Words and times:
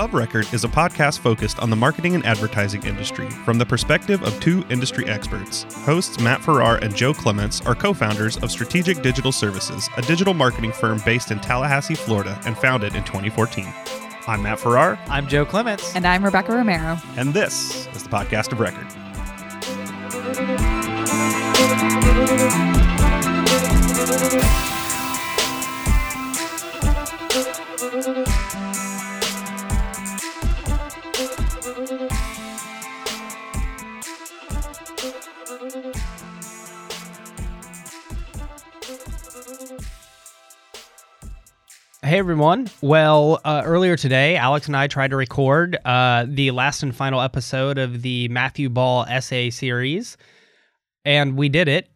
Of 0.00 0.14
Record 0.14 0.50
is 0.54 0.64
a 0.64 0.68
podcast 0.68 1.18
focused 1.18 1.58
on 1.58 1.68
the 1.68 1.76
marketing 1.76 2.14
and 2.14 2.24
advertising 2.24 2.82
industry 2.86 3.28
from 3.28 3.58
the 3.58 3.66
perspective 3.66 4.22
of 4.22 4.40
two 4.40 4.64
industry 4.70 5.04
experts. 5.04 5.66
Hosts 5.84 6.18
Matt 6.20 6.40
Farrar 6.40 6.76
and 6.76 6.96
Joe 6.96 7.12
Clements 7.12 7.60
are 7.66 7.74
co 7.74 7.92
founders 7.92 8.38
of 8.38 8.50
Strategic 8.50 9.02
Digital 9.02 9.30
Services, 9.30 9.90
a 9.98 10.02
digital 10.02 10.32
marketing 10.32 10.72
firm 10.72 11.02
based 11.04 11.30
in 11.30 11.38
Tallahassee, 11.38 11.94
Florida, 11.94 12.40
and 12.46 12.56
founded 12.56 12.94
in 12.94 13.04
2014. 13.04 13.66
I'm 14.26 14.42
Matt 14.42 14.58
Farrar, 14.58 14.98
I'm 15.08 15.28
Joe 15.28 15.44
Clements. 15.44 15.94
And 15.94 16.06
I'm 16.06 16.24
Rebecca 16.24 16.52
Romero. 16.52 16.96
and 17.18 17.34
this 17.34 17.86
is 17.94 18.02
the 18.02 18.08
Podcast 18.08 18.52
of 18.52 18.60
Record. 18.60 18.86
Hey 42.10 42.18
everyone. 42.18 42.68
Well, 42.80 43.40
uh, 43.44 43.62
earlier 43.64 43.96
today, 43.96 44.34
Alex 44.34 44.66
and 44.66 44.76
I 44.76 44.88
tried 44.88 45.10
to 45.10 45.16
record 45.16 45.78
uh, 45.84 46.26
the 46.26 46.50
last 46.50 46.82
and 46.82 46.92
final 46.92 47.20
episode 47.20 47.78
of 47.78 48.02
the 48.02 48.26
Matthew 48.26 48.68
Ball 48.68 49.04
essay 49.08 49.48
series, 49.50 50.16
and 51.04 51.36
we 51.36 51.48
did 51.48 51.68
it. 51.68 51.88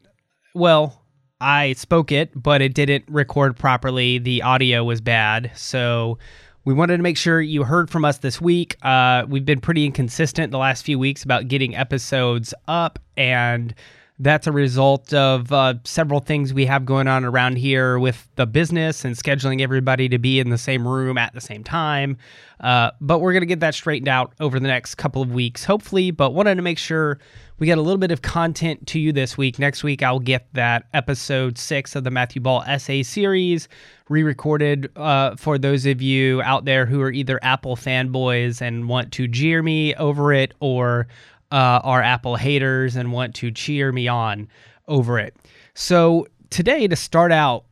Well, 0.55 1.03
I 1.41 1.73
spoke 1.73 2.13
it, 2.13 2.31
but 2.41 2.63
it 2.63 2.75
didn't 2.75 3.07
record 3.09 3.57
properly. 3.57 4.19
The 4.19 4.43
audio 4.43 4.85
was 4.85 5.01
bad, 5.01 5.51
so 5.57 6.19
we 6.65 6.75
wanted 6.75 6.99
to 6.99 7.03
make 7.03 7.17
sure 7.17 7.41
you 7.41 7.65
heard 7.65 7.91
from 7.91 8.05
us 8.05 8.19
this 8.19 8.41
week. 8.41 8.77
Uh, 8.83 9.25
we've 9.29 9.45
been 9.45 9.61
pretty 9.61 9.85
inconsistent 9.85 10.53
the 10.53 10.59
last 10.59 10.85
few 10.85 10.97
weeks 10.97 11.25
about 11.25 11.49
getting 11.49 11.75
episodes 11.75 12.55
up, 12.69 13.01
and 13.17 13.75
that's 14.21 14.47
a 14.47 14.53
result 14.53 15.13
of 15.13 15.51
uh, 15.51 15.75
several 15.83 16.21
things 16.21 16.55
we 16.55 16.67
have 16.67 16.85
going 16.85 17.09
on 17.09 17.25
around 17.25 17.57
here 17.57 17.99
with 17.99 18.29
the 18.37 18.47
business 18.47 19.05
and 19.05 19.17
scheduling 19.17 19.61
everybody 19.61 20.09
to 20.09 20.19
be 20.19 20.39
in 20.39 20.51
the 20.51 20.59
same 20.59 20.87
room 20.87 21.19
at 21.19 21.35
the 21.35 21.41
same 21.41 21.65
time. 21.65 22.17
Uh, 22.61 22.93
but 23.01 23.19
we're 23.19 23.33
going 23.33 23.43
to 23.43 23.47
get 23.47 23.59
that 23.61 23.75
straightened 23.75 24.09
out 24.09 24.33
over 24.39 24.61
the 24.61 24.69
next 24.69 24.95
couple 24.95 25.21
of 25.21 25.33
weeks, 25.33 25.65
hopefully. 25.65 26.13
But 26.13 26.31
wanted 26.31 26.55
to 26.55 26.63
make 26.63 26.79
sure 26.79 27.19
we 27.59 27.67
get 27.67 27.77
a 27.77 27.83
little 27.83 27.99
bit 27.99 28.13
of 28.13 28.23
content 28.23 28.87
to 28.89 29.01
you 29.01 29.13
this 29.13 29.37
week. 29.37 29.59
Next 29.59 29.83
week, 29.83 30.03
I'll 30.03 30.21
get 30.21 30.47
that 30.55 30.87
episode 30.95 31.59
six 31.59 31.97
of 31.97 32.05
the 32.05 32.11
Matthew 32.11 32.41
Ball 32.41 32.63
essay 32.67 33.03
series 33.03 33.69
re 34.09 34.23
recorded 34.23 34.91
uh, 34.97 35.35
for 35.37 35.59
those 35.59 35.87
of 35.87 36.01
you 36.01 36.41
out 36.43 36.65
there 36.65 36.87
who 36.87 37.01
are 37.01 37.11
either 37.11 37.41
Apple 37.43 37.75
fanboys 37.75 38.61
and 38.61 38.89
want 38.89 39.13
to 39.13 39.27
jeer 39.27 39.63
me 39.63 39.95
over 39.97 40.33
it 40.33 40.55
or 40.61 41.09
uh, 41.55 41.81
are 41.85 42.03
Apple 42.03 42.35
haters 42.35 42.97
and 42.97 43.13
want 43.13 43.37
to 43.37 43.53
cheer 43.53 43.93
me 43.93 44.09
on 44.09 44.49
over 44.89 45.21
it. 45.21 45.37
So 45.75 46.27
today, 46.51 46.89
to 46.89 46.97
start 46.97 47.31
out, 47.31 47.65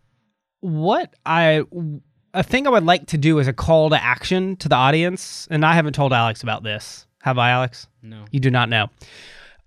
what 0.60 1.12
I 1.26 1.65
a 2.32 2.44
thing 2.44 2.69
I 2.69 2.70
would 2.70 2.84
like 2.84 3.06
to 3.09 3.19
do 3.19 3.41
is 3.41 3.48
a 3.48 3.53
call 3.53 3.91
to 3.91 4.00
action 4.00 4.54
to 4.59 4.69
the 4.69 4.76
audience, 4.76 5.48
and 5.50 5.66
I 5.66 5.75
haven't 5.75 5.94
told 5.94 6.12
Alex 6.12 6.44
about 6.44 6.62
this. 6.62 7.09
Have 7.22 7.38
I, 7.38 7.50
Alex? 7.50 7.88
No. 8.03 8.25
You 8.31 8.38
do 8.38 8.53
not 8.53 8.69
know. 8.69 8.88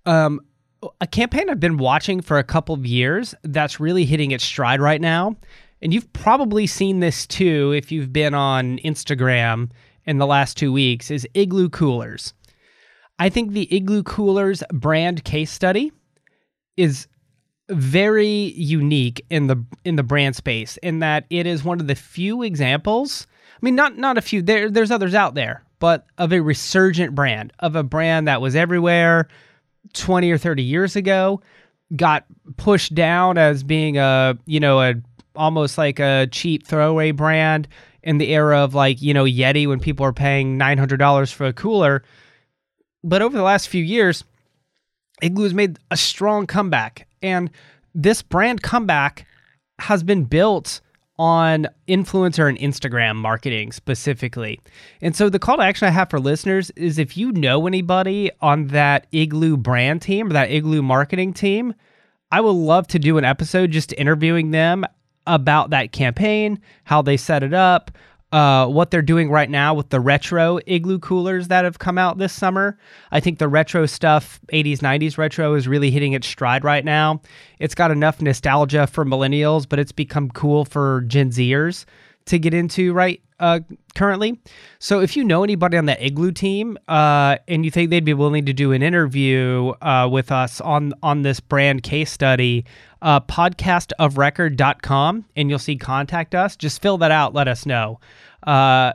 Um, 0.05 0.39
a 1.01 1.07
campaign 1.07 1.49
I've 1.49 1.59
been 1.59 1.77
watching 1.77 2.21
for 2.21 2.39
a 2.39 2.43
couple 2.43 2.73
of 2.73 2.85
years 2.85 3.35
that's 3.43 3.81
really 3.81 4.05
hitting 4.05 4.31
its 4.31 4.45
stride 4.45 4.79
right 4.79 5.01
now, 5.01 5.35
and 5.81 5.93
you've 5.93 6.11
probably 6.13 6.67
seen 6.67 7.01
this 7.01 7.27
too 7.27 7.73
if 7.75 7.91
you've 7.91 8.13
been 8.13 8.33
on 8.33 8.77
Instagram 8.77 9.71
in 10.05 10.19
the 10.19 10.25
last 10.25 10.55
two 10.55 10.71
weeks, 10.71 11.11
is 11.11 11.27
Igloo 11.33 11.67
Coolers. 11.67 12.33
I 13.19 13.29
think 13.29 13.51
the 13.51 13.73
Igloo 13.75 14.03
Coolers 14.03 14.63
brand 14.71 15.23
case 15.23 15.51
study 15.51 15.91
is 16.75 17.07
very 17.69 18.53
unique 18.55 19.25
in 19.29 19.47
the 19.47 19.63
in 19.83 19.95
the 19.95 20.03
brand 20.03 20.35
space 20.35 20.77
in 20.77 20.99
that 20.99 21.25
it 21.29 21.47
is 21.47 21.63
one 21.63 21.79
of 21.79 21.87
the 21.87 21.95
few 21.95 22.43
examples. 22.43 23.25
I 23.55 23.59
mean, 23.61 23.75
not 23.75 23.97
not 23.97 24.17
a 24.17 24.21
few. 24.21 24.41
There 24.41 24.69
there's 24.69 24.91
others 24.91 25.15
out 25.15 25.33
there, 25.33 25.63
but 25.79 26.05
of 26.17 26.33
a 26.33 26.41
resurgent 26.41 27.15
brand 27.15 27.53
of 27.59 27.75
a 27.75 27.83
brand 27.83 28.27
that 28.27 28.41
was 28.41 28.55
everywhere 28.55 29.27
20 29.93 30.31
or 30.31 30.37
30 30.37 30.63
years 30.63 30.95
ago, 30.95 31.41
got 31.95 32.25
pushed 32.57 32.93
down 32.93 33.37
as 33.37 33.63
being 33.63 33.97
a 33.97 34.37
you 34.45 34.59
know 34.59 34.81
a 34.81 34.95
almost 35.35 35.77
like 35.77 35.99
a 35.99 36.27
cheap 36.31 36.65
throwaway 36.67 37.11
brand 37.11 37.67
in 38.03 38.17
the 38.17 38.33
era 38.33 38.59
of 38.59 38.75
like 38.75 39.01
you 39.01 39.13
know 39.13 39.23
Yeti 39.23 39.67
when 39.67 39.79
people 39.79 40.05
are 40.05 40.13
paying 40.13 40.57
nine 40.57 40.77
hundred 40.77 40.97
dollars 40.97 41.31
for 41.31 41.45
a 41.45 41.53
cooler 41.53 42.03
but 43.05 43.21
over 43.21 43.37
the 43.37 43.43
last 43.43 43.69
few 43.69 43.83
years, 43.83 44.23
Igloo 45.21 45.43
has 45.43 45.53
made 45.53 45.77
a 45.91 45.97
strong 45.97 46.47
comeback. 46.47 47.07
And 47.21 47.51
this 47.93 48.21
brand 48.21 48.61
comeback 48.63 49.27
has 49.79 50.03
been 50.03 50.25
built 50.25 50.81
on 51.17 51.67
influencer 51.87 52.49
and 52.49 52.57
Instagram 52.57 53.15
marketing 53.15 53.71
specifically. 53.71 54.59
And 55.01 55.15
so 55.15 55.29
the 55.29 55.39
call 55.39 55.57
to 55.57 55.63
action 55.63 55.87
I 55.87 55.91
have 55.91 56.09
for 56.09 56.19
listeners 56.19 56.71
is 56.71 56.99
if 56.99 57.15
you 57.15 57.31
know 57.31 57.67
anybody 57.67 58.31
on 58.41 58.67
that 58.67 59.07
Igloo 59.13 59.55
brand 59.55 60.01
team 60.01 60.27
or 60.27 60.33
that 60.33 60.51
Igloo 60.51 60.81
marketing 60.81 61.31
team, 61.33 61.73
I 62.31 62.41
would 62.41 62.51
love 62.51 62.87
to 62.87 62.99
do 62.99 63.17
an 63.17 63.23
episode 63.23 63.71
just 63.71 63.93
interviewing 63.93 64.51
them 64.51 64.83
about 65.27 65.69
that 65.69 65.91
campaign, 65.91 66.59
how 66.83 67.01
they 67.01 67.17
set 67.17 67.43
it 67.43 67.53
up, 67.53 67.91
uh, 68.35 68.67
what 68.67 68.91
they're 68.91 69.01
doing 69.01 69.31
right 69.31 69.49
now 69.49 69.73
with 69.73 69.91
the 69.91 69.99
retro 70.01 70.59
igloo 70.67 70.99
coolers 70.99 71.47
that 71.47 71.63
have 71.63 71.79
come 71.79 71.97
out 71.97 72.17
this 72.17 72.33
summer. 72.33 72.77
I 73.09 73.21
think 73.21 73.39
the 73.39 73.47
retro 73.47 73.85
stuff, 73.85 74.41
80s, 74.51 74.79
90s 74.79 75.17
retro, 75.17 75.53
is 75.53 75.69
really 75.69 75.89
hitting 75.89 76.11
its 76.11 76.27
stride 76.27 76.65
right 76.65 76.83
now. 76.83 77.21
It's 77.59 77.73
got 77.73 77.91
enough 77.91 78.21
nostalgia 78.21 78.87
for 78.87 79.05
millennials, 79.05 79.65
but 79.67 79.79
it's 79.79 79.93
become 79.93 80.29
cool 80.31 80.65
for 80.65 81.05
Gen 81.07 81.29
Zers 81.29 81.85
to 82.25 82.39
get 82.39 82.53
into 82.53 82.93
right 82.93 83.21
uh, 83.39 83.59
currently. 83.95 84.39
So 84.79 84.99
if 84.99 85.15
you 85.15 85.23
know 85.23 85.43
anybody 85.43 85.77
on 85.77 85.85
the 85.85 86.05
Igloo 86.05 86.31
team 86.31 86.77
uh, 86.87 87.37
and 87.47 87.65
you 87.65 87.71
think 87.71 87.89
they'd 87.89 88.05
be 88.05 88.13
willing 88.13 88.45
to 88.45 88.53
do 88.53 88.71
an 88.71 88.81
interview 88.81 89.73
uh, 89.81 90.07
with 90.11 90.31
us 90.31 90.61
on 90.61 90.93
on 91.03 91.23
this 91.23 91.39
brand 91.39 91.83
case 91.83 92.11
study, 92.11 92.65
uh, 93.01 93.19
podcastofrecord.com 93.21 95.25
and 95.35 95.49
you'll 95.49 95.59
see 95.59 95.75
contact 95.75 96.35
us. 96.35 96.55
Just 96.55 96.81
fill 96.81 96.97
that 96.99 97.11
out. 97.11 97.33
Let 97.33 97.47
us 97.47 97.65
know. 97.65 97.99
Uh, 98.43 98.93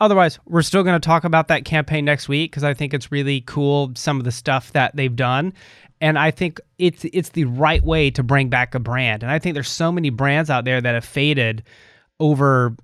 otherwise, 0.00 0.38
we're 0.46 0.62
still 0.62 0.82
going 0.82 1.00
to 1.00 1.06
talk 1.06 1.24
about 1.24 1.48
that 1.48 1.64
campaign 1.64 2.04
next 2.04 2.28
week 2.28 2.50
because 2.50 2.64
I 2.64 2.74
think 2.74 2.94
it's 2.94 3.10
really 3.10 3.40
cool 3.42 3.92
some 3.94 4.18
of 4.18 4.24
the 4.24 4.32
stuff 4.32 4.72
that 4.72 4.96
they've 4.96 5.16
done. 5.16 5.52
And 6.00 6.16
I 6.16 6.30
think 6.30 6.60
it's 6.78 7.04
it's 7.12 7.30
the 7.30 7.46
right 7.46 7.82
way 7.82 8.08
to 8.12 8.22
bring 8.22 8.48
back 8.48 8.76
a 8.76 8.78
brand. 8.78 9.24
And 9.24 9.32
I 9.32 9.40
think 9.40 9.54
there's 9.54 9.68
so 9.68 9.90
many 9.90 10.10
brands 10.10 10.48
out 10.48 10.64
there 10.64 10.80
that 10.80 10.94
have 10.94 11.04
faded 11.04 11.64
over 12.20 12.76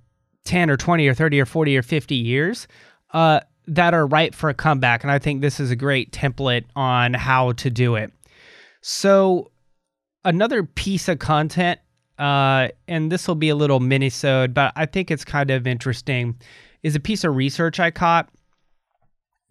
10 0.45 0.71
or 0.71 0.77
20 0.77 1.07
or 1.07 1.15
30 1.15 1.41
or 1.41 1.47
40 1.47 1.77
or 1.77 1.83
50 1.83 2.15
years 2.15 2.69
uh, 3.13 3.41
that 3.67 3.95
are 3.95 4.07
ripe 4.07 4.35
for 4.35 4.51
a 4.51 4.55
comeback. 4.55 5.03
And 5.03 5.11
I 5.11 5.19
think 5.19 5.41
this 5.41 5.59
is 5.61 5.71
a 5.71 5.77
great 5.77 6.13
template 6.13 6.65
on 6.77 7.15
how 7.15 7.53
to 7.53 7.71
do 7.71 7.95
it. 7.95 8.13
So, 8.83 9.51
another 10.25 10.63
piece 10.63 11.09
of 11.09 11.19
content, 11.19 11.81
uh, 12.19 12.69
and 12.87 13.11
this 13.11 13.27
will 13.27 13.35
be 13.35 13.49
a 13.49 13.57
little 13.57 13.81
mini-sode, 13.81 14.53
but 14.53 14.73
I 14.77 14.87
think 14.87 15.11
it's 15.11 15.25
kind 15.25 15.51
of 15.51 15.67
interesting, 15.67 16.37
is 16.83 16.95
a 16.95 17.01
piece 17.01 17.25
of 17.25 17.35
research 17.35 17.81
I 17.81 17.91
caught 17.91 18.29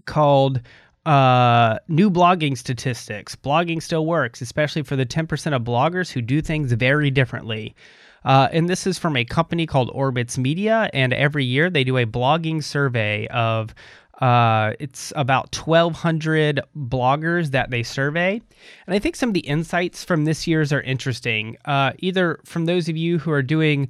called 0.05 0.61
uh, 1.05 1.79
New 1.87 2.09
Blogging 2.09 2.57
Statistics. 2.57 3.35
Blogging 3.35 3.81
still 3.81 4.05
works, 4.05 4.41
especially 4.41 4.83
for 4.83 4.95
the 4.95 5.05
10% 5.05 5.55
of 5.55 5.63
bloggers 5.63 6.11
who 6.11 6.21
do 6.21 6.41
things 6.41 6.71
very 6.73 7.09
differently. 7.09 7.75
Uh, 8.25 8.47
and 8.51 8.69
this 8.69 8.87
is 8.87 8.97
from 8.97 9.15
a 9.15 9.25
company 9.25 9.65
called 9.65 9.89
Orbitz 9.91 10.37
Media. 10.37 10.89
And 10.93 11.13
every 11.13 11.45
year 11.45 11.69
they 11.69 11.83
do 11.83 11.97
a 11.97 12.05
blogging 12.05 12.63
survey 12.63 13.27
of 13.27 13.73
uh, 14.21 14.73
it's 14.79 15.11
about 15.15 15.55
1,200 15.55 16.61
bloggers 16.77 17.51
that 17.51 17.71
they 17.71 17.83
survey. 17.83 18.41
And 18.85 18.95
I 18.95 18.99
think 18.99 19.15
some 19.15 19.29
of 19.29 19.33
the 19.33 19.41
insights 19.41 20.03
from 20.03 20.25
this 20.25 20.47
year's 20.47 20.71
are 20.71 20.81
interesting, 20.81 21.57
uh, 21.65 21.91
either 21.99 22.39
from 22.45 22.65
those 22.65 22.87
of 22.87 22.95
you 22.95 23.17
who 23.19 23.31
are 23.31 23.41
doing 23.41 23.89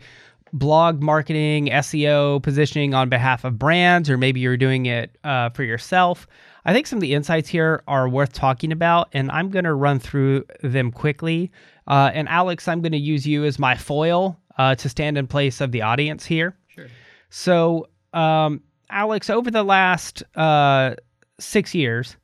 blog 0.53 1.01
marketing, 1.01 1.67
SEO, 1.67 2.41
positioning 2.41 2.93
on 2.93 3.09
behalf 3.09 3.43
of 3.43 3.59
brands, 3.59 4.09
or 4.09 4.17
maybe 4.17 4.39
you're 4.39 4.57
doing 4.57 4.85
it 4.85 5.17
uh, 5.23 5.49
for 5.49 5.63
yourself. 5.63 6.27
I 6.65 6.73
think 6.73 6.87
some 6.87 6.97
of 6.97 7.01
the 7.01 7.13
insights 7.13 7.49
here 7.49 7.83
are 7.87 8.07
worth 8.07 8.31
talking 8.31 8.71
about, 8.71 9.09
and 9.13 9.29
I'm 9.31 9.49
going 9.49 9.65
to 9.65 9.73
run 9.73 9.99
through 9.99 10.45
them 10.61 10.91
quickly. 10.91 11.51
Uh, 11.87 12.11
and 12.13 12.29
Alex, 12.29 12.67
I'm 12.67 12.81
going 12.81 12.91
to 12.93 12.97
use 12.97 13.25
you 13.27 13.43
as 13.45 13.59
my 13.59 13.75
foil 13.75 14.39
uh, 14.57 14.75
to 14.75 14.89
stand 14.89 15.17
in 15.17 15.27
place 15.27 15.61
of 15.61 15.71
the 15.71 15.81
audience 15.81 16.25
here. 16.25 16.55
Sure. 16.67 16.87
So, 17.29 17.87
um, 18.13 18.61
Alex, 18.89 19.29
over 19.29 19.49
the 19.51 19.63
last 19.63 20.23
uh, 20.35 20.95
six 21.39 21.73
years, 21.73 22.15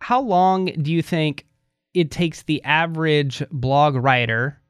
how 0.00 0.20
long 0.20 0.66
do 0.66 0.92
you 0.92 1.02
think 1.02 1.46
it 1.94 2.10
takes 2.10 2.42
the 2.42 2.62
average 2.64 3.42
blog 3.50 3.94
writer 3.94 4.60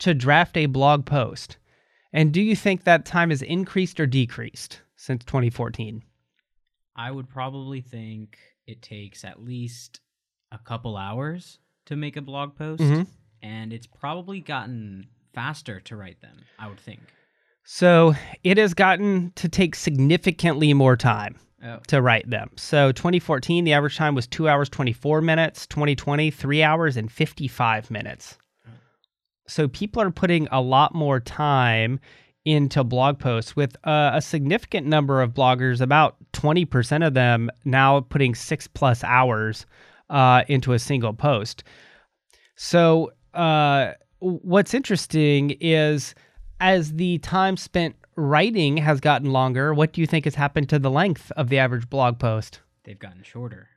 to 0.00 0.14
draft 0.14 0.56
a 0.56 0.66
blog 0.66 1.04
post? 1.04 1.58
And 2.12 2.32
do 2.32 2.40
you 2.42 2.56
think 2.56 2.84
that 2.84 3.04
time 3.04 3.30
has 3.30 3.42
increased 3.42 4.00
or 4.00 4.06
decreased 4.06 4.80
since 4.96 5.24
2014? 5.24 6.02
I 6.96 7.10
would 7.10 7.28
probably 7.28 7.80
think 7.80 8.36
it 8.66 8.82
takes 8.82 9.24
at 9.24 9.42
least 9.42 10.00
a 10.50 10.58
couple 10.58 10.96
hours 10.96 11.58
to 11.86 11.96
make 11.96 12.16
a 12.16 12.22
blog 12.22 12.56
post, 12.56 12.82
Mhm. 12.82 13.06
And 13.42 13.72
it's 13.72 13.86
probably 13.86 14.40
gotten 14.40 15.06
faster 15.34 15.80
to 15.80 15.96
write 15.96 16.20
them, 16.20 16.44
I 16.58 16.68
would 16.68 16.80
think. 16.80 17.00
So 17.64 18.14
it 18.42 18.58
has 18.58 18.74
gotten 18.74 19.32
to 19.36 19.48
take 19.48 19.74
significantly 19.74 20.74
more 20.74 20.96
time 20.96 21.36
Oh. 21.64 21.78
to 21.86 22.02
write 22.02 22.28
them. 22.28 22.50
So 22.56 22.90
2014, 22.92 23.64
the 23.64 23.72
average 23.72 23.96
time 23.96 24.14
was 24.16 24.26
two 24.26 24.48
hours, 24.48 24.68
24 24.68 25.20
minutes. 25.20 25.66
2020, 25.68 26.30
three 26.32 26.62
hours 26.62 26.96
and 26.96 27.10
55 27.10 27.90
minutes. 27.90 28.36
So 29.46 29.68
people 29.68 30.02
are 30.02 30.10
putting 30.10 30.48
a 30.50 30.60
lot 30.60 30.94
more 30.94 31.20
time 31.20 32.00
into 32.44 32.82
blog 32.82 33.20
posts 33.20 33.54
with 33.54 33.76
uh, 33.86 34.10
a 34.14 34.20
significant 34.20 34.86
number 34.88 35.22
of 35.22 35.32
bloggers, 35.34 35.80
about 35.80 36.16
20% 36.32 37.06
of 37.06 37.14
them 37.14 37.48
now 37.64 38.00
putting 38.00 38.34
six 38.34 38.66
plus 38.66 39.04
hours 39.04 39.64
uh, 40.10 40.42
into 40.48 40.72
a 40.72 40.78
single 40.80 41.12
post. 41.12 41.62
So, 42.56 43.12
uh, 43.34 43.92
what's 44.20 44.74
interesting 44.74 45.56
is 45.60 46.14
as 46.60 46.92
the 46.94 47.18
time 47.18 47.56
spent 47.56 47.96
writing 48.16 48.76
has 48.76 49.00
gotten 49.00 49.30
longer, 49.32 49.74
what 49.74 49.92
do 49.92 50.00
you 50.00 50.06
think 50.06 50.24
has 50.26 50.34
happened 50.34 50.68
to 50.68 50.78
the 50.78 50.90
length 50.90 51.32
of 51.36 51.48
the 51.48 51.58
average 51.58 51.88
blog 51.90 52.18
post? 52.18 52.60
They've 52.84 52.98
gotten 52.98 53.22
shorter. 53.22 53.68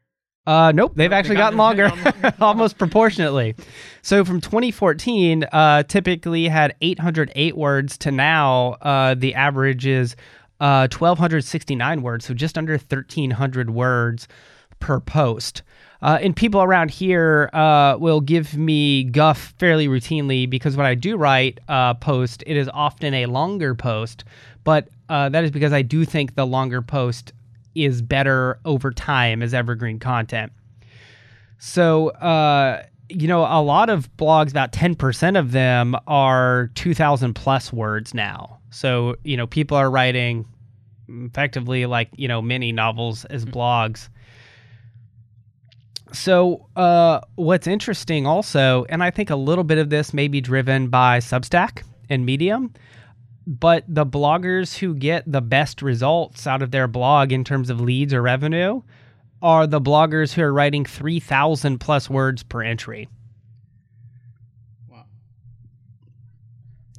Uh, 0.48 0.72
nope, 0.76 0.94
they've 0.96 1.10
Nope, 1.10 1.18
actually 1.18 1.38
gotten 1.38 1.58
got- 1.58 1.64
longer, 1.64 1.88
gotten 1.90 2.04
longer. 2.22 2.34
almost 2.42 2.78
proportionately. 2.78 3.56
So 4.04 4.24
from 4.24 4.42
2014, 4.42 5.44
uh, 5.52 5.82
typically 5.84 6.48
had 6.48 6.76
808 6.82 7.58
words 7.58 7.98
to 8.00 8.12
now, 8.12 8.74
uh, 8.82 9.16
the 9.16 9.34
average 9.34 9.88
is 9.88 10.16
uh, 10.60 10.88
1,269 10.92 12.02
words, 12.04 12.26
so 12.26 12.36
just 12.36 12.58
under 12.60 12.74
1,300 12.74 13.72
words 13.72 14.28
per 14.80 15.00
post. 15.00 15.64
Uh, 16.06 16.20
and 16.22 16.36
people 16.36 16.62
around 16.62 16.92
here 16.92 17.50
uh, 17.52 17.98
will 18.00 18.22
give 18.22 18.56
me 18.56 19.06
guff 19.06 19.56
fairly 19.58 19.88
routinely 19.88 20.48
because 20.48 20.78
when 20.78 20.86
I 20.86 20.94
do 20.94 21.18
write 21.18 21.60
a 21.68 21.96
post, 22.00 22.44
it 22.46 22.56
is 22.56 22.70
often 22.72 23.16
a 23.16 23.26
longer 23.26 23.74
post, 23.74 24.24
but 24.64 24.88
uh, 25.10 25.30
that 25.30 25.44
is 25.44 25.50
because 25.50 25.74
I 25.74 25.82
do 25.82 26.06
think 26.06 26.36
the 26.36 26.46
longer 26.46 26.84
post 26.84 27.34
is 27.74 28.04
better 28.04 28.60
over 28.66 28.92
time 28.92 29.42
as 29.42 29.56
evergreen 29.56 29.98
content. 29.98 30.52
So, 31.58 32.10
uh, 32.10 32.84
you 33.10 33.28
know, 33.28 33.42
a 33.42 33.64
lot 33.64 33.90
of 33.90 34.16
blogs, 34.16 34.52
about 34.52 34.72
10% 34.74 35.40
of 35.40 35.54
them 35.54 35.96
are 36.06 36.70
2,000 36.76 37.34
plus 37.34 37.74
words 37.74 38.14
now. 38.14 38.60
So, 38.70 39.16
you 39.24 39.38
know, 39.38 39.48
people 39.48 39.76
are 39.76 39.90
writing 39.90 40.46
effectively 41.10 41.88
like, 41.88 42.10
you 42.16 42.28
know, 42.28 42.44
mini 42.44 42.72
novels 42.72 43.26
as 43.26 43.44
blogs. 43.44 44.08
So, 46.16 46.68
uh, 46.76 47.20
what's 47.36 47.68
interesting 47.68 48.26
also, 48.26 48.86
and 48.90 49.04
I 49.04 49.12
think 49.12 49.30
a 49.30 49.36
little 49.36 49.64
bit 49.66 49.78
of 49.78 49.90
this 49.90 50.14
may 50.14 50.28
be 50.28 50.40
driven 50.40 50.88
by 50.88 51.20
Substack 51.20 51.84
and 52.10 52.26
Medium, 52.26 52.74
but 53.46 53.84
the 53.88 54.06
bloggers 54.06 54.78
who 54.78 54.96
get 54.96 55.30
the 55.30 55.42
best 55.42 55.82
results 55.82 56.48
out 56.48 56.62
of 56.62 56.72
their 56.72 56.88
blog 56.88 57.32
in 57.32 57.44
terms 57.44 57.70
of 57.70 57.82
leads 57.82 58.14
or 58.14 58.22
revenue 58.22 58.82
are 59.42 59.68
the 59.68 59.82
bloggers 59.82 60.34
who 60.34 60.42
are 60.42 60.54
writing 60.54 60.86
3,000 60.86 61.80
plus 61.80 62.10
words 62.10 62.44
per 62.44 62.64
entry. 62.64 63.10
Wow. 64.90 65.06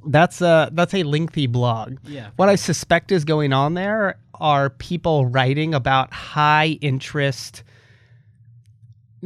That's 0.06 0.40
a 0.42 0.68
that's 0.72 0.94
a 0.94 1.02
lengthy 1.02 1.46
blog. 1.46 1.96
Yeah. 2.04 2.30
What 2.36 2.48
I 2.48 2.56
suspect 2.56 3.10
is 3.10 3.24
going 3.24 3.52
on 3.52 3.74
there 3.74 4.18
are 4.34 4.68
people 4.68 5.26
writing 5.26 5.72
about 5.72 6.12
high 6.12 6.78
interest 6.82 7.64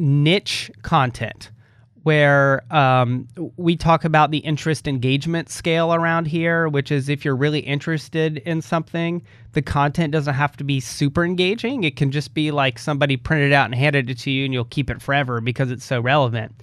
niche 0.01 0.71
content 0.83 1.51
where 2.03 2.63
um, 2.73 3.29
we 3.57 3.77
talk 3.77 4.05
about 4.05 4.31
the 4.31 4.39
interest 4.39 4.89
engagement 4.89 5.51
scale 5.51 5.93
around 5.93 6.27
here, 6.27 6.69
which 6.69 6.91
is 6.91 7.09
if 7.09 7.25
you're 7.25 7.37
really 7.37 7.61
interested 7.61 8.39
in 8.39 8.63
something, 8.63 9.23
the 9.53 9.61
content 9.61 10.13
doesn't 10.13 10.35
have 10.35 10.57
to 10.57 10.65
be 10.65 10.81
super 10.81 11.25
engaging. 11.25 11.85
It 11.85 11.97
can 11.97 12.11
just 12.11 12.33
be 12.33 12.51
like 12.51 12.79
somebody 12.79 13.17
printed 13.17 13.53
out 13.53 13.67
and 13.67 13.75
handed 13.75 14.09
it 14.09 14.19
to 14.21 14.31
you 14.31 14.47
and 14.47 14.55
you'll 14.55 14.65
keep 14.65 14.89
it 14.89 15.03
forever 15.03 15.41
because 15.41 15.71
it's 15.71 15.85
so 15.85 16.01
relevant. 16.01 16.55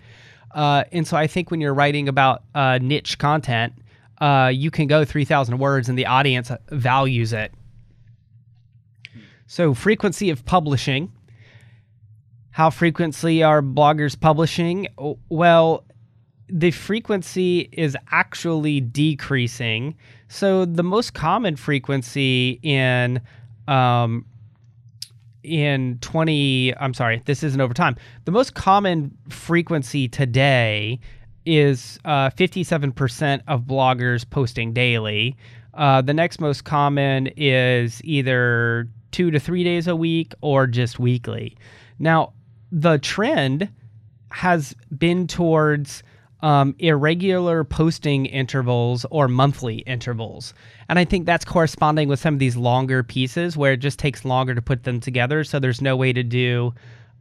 Uh, 0.51 0.85
and 0.91 1.07
so 1.07 1.15
I 1.15 1.27
think 1.27 1.51
when 1.51 1.61
you're 1.61 1.73
writing 1.73 2.09
about 2.09 2.43
uh, 2.55 2.79
niche 2.81 3.19
content, 3.19 3.73
uh, 4.19 4.51
you 4.51 4.71
can 4.71 4.87
go 4.87 5.05
3,000 5.05 5.59
words 5.59 5.87
and 5.87 5.99
the 5.99 6.07
audience 6.07 6.51
values 6.69 7.33
it. 7.33 7.53
So, 9.45 9.73
frequency 9.73 10.29
of 10.29 10.43
publishing. 10.45 11.11
How 12.57 12.71
frequently 12.71 13.43
are 13.43 13.61
bloggers 13.61 14.19
publishing? 14.19 14.87
Well, 15.29 15.85
the 16.49 16.71
frequency 16.71 17.69
is 17.71 17.95
actually 18.11 18.81
decreasing. 18.81 19.93
So, 20.27 20.65
the 20.65 20.81
most 20.81 21.13
common 21.13 21.55
frequency 21.55 22.59
in 22.63 23.21
um, 23.67 24.25
in 25.43 25.99
20 26.01 26.75
i'm 26.77 26.93
sorry 26.93 27.21
this 27.25 27.41
isn't 27.41 27.61
over 27.61 27.73
time 27.73 27.95
the 28.25 28.31
most 28.31 28.53
common 28.53 29.15
frequency 29.29 30.09
today 30.09 30.99
is 31.45 31.99
uh, 32.03 32.29
57% 32.31 33.41
of 33.47 33.61
bloggers 33.61 34.29
posting 34.29 34.73
daily 34.73 35.37
uh, 35.75 36.01
the 36.01 36.13
next 36.13 36.41
most 36.41 36.65
common 36.65 37.27
is 37.37 38.01
either 38.03 38.89
two 39.11 39.31
to 39.31 39.39
three 39.39 39.63
days 39.63 39.87
a 39.87 39.95
week 39.95 40.33
or 40.41 40.67
just 40.67 40.99
weekly 40.99 41.55
now 41.97 42.33
the 42.71 42.97
trend 42.97 43.69
has 44.31 44.75
been 44.97 45.27
towards 45.27 46.03
um, 46.41 46.75
irregular 46.79 47.63
posting 47.63 48.25
intervals 48.27 49.05
or 49.09 49.27
monthly 49.27 49.77
intervals. 49.79 50.53
And 50.89 50.99
I 50.99 51.05
think 51.05 51.25
that's 51.25 51.45
corresponding 51.45 52.07
with 52.07 52.19
some 52.19 52.35
of 52.35 52.39
these 52.39 52.55
longer 52.55 53.03
pieces 53.03 53.57
where 53.57 53.73
it 53.73 53.77
just 53.77 53.97
takes 53.97 54.23
longer 54.23 54.53
to 54.53 54.61
put 54.61 54.83
them 54.83 54.99
together. 54.99 55.43
So 55.43 55.59
there's 55.59 55.81
no 55.81 55.95
way 55.95 56.13
to 56.13 56.23
do, 56.23 56.73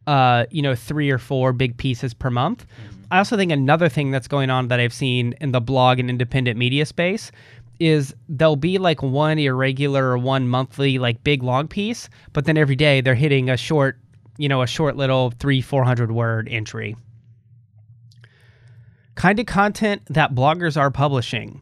uh, 0.06 0.46
you 0.50 0.62
know, 0.62 0.74
three 0.74 1.10
or 1.10 1.18
four 1.18 1.52
big 1.52 1.76
pieces 1.76 2.12
per 2.12 2.30
month. 2.30 2.66
I 3.10 3.18
also 3.18 3.36
think 3.36 3.52
another 3.52 3.88
thing 3.88 4.10
that's 4.10 4.28
going 4.28 4.50
on 4.50 4.68
that 4.68 4.80
I've 4.80 4.92
seen 4.92 5.34
in 5.40 5.52
the 5.52 5.60
blog 5.60 5.98
and 5.98 6.10
independent 6.10 6.58
media 6.58 6.84
space 6.84 7.30
is 7.78 8.14
there'll 8.28 8.56
be 8.56 8.78
like 8.78 9.02
one 9.02 9.38
irregular 9.38 10.06
or 10.06 10.18
one 10.18 10.48
monthly 10.48 10.98
like 10.98 11.22
big 11.22 11.42
long 11.42 11.68
piece, 11.68 12.08
but 12.32 12.44
then 12.44 12.56
every 12.56 12.76
day 12.76 13.00
they're 13.00 13.14
hitting 13.14 13.48
a 13.50 13.56
short, 13.56 13.98
you 14.38 14.48
know, 14.48 14.62
a 14.62 14.66
short 14.66 14.96
little 14.96 15.32
three, 15.38 15.60
400 15.60 16.10
word 16.12 16.48
entry 16.50 16.96
kind 19.16 19.40
of 19.40 19.46
content 19.46 20.02
that 20.08 20.34
bloggers 20.34 20.76
are 20.76 20.90
publishing. 20.90 21.60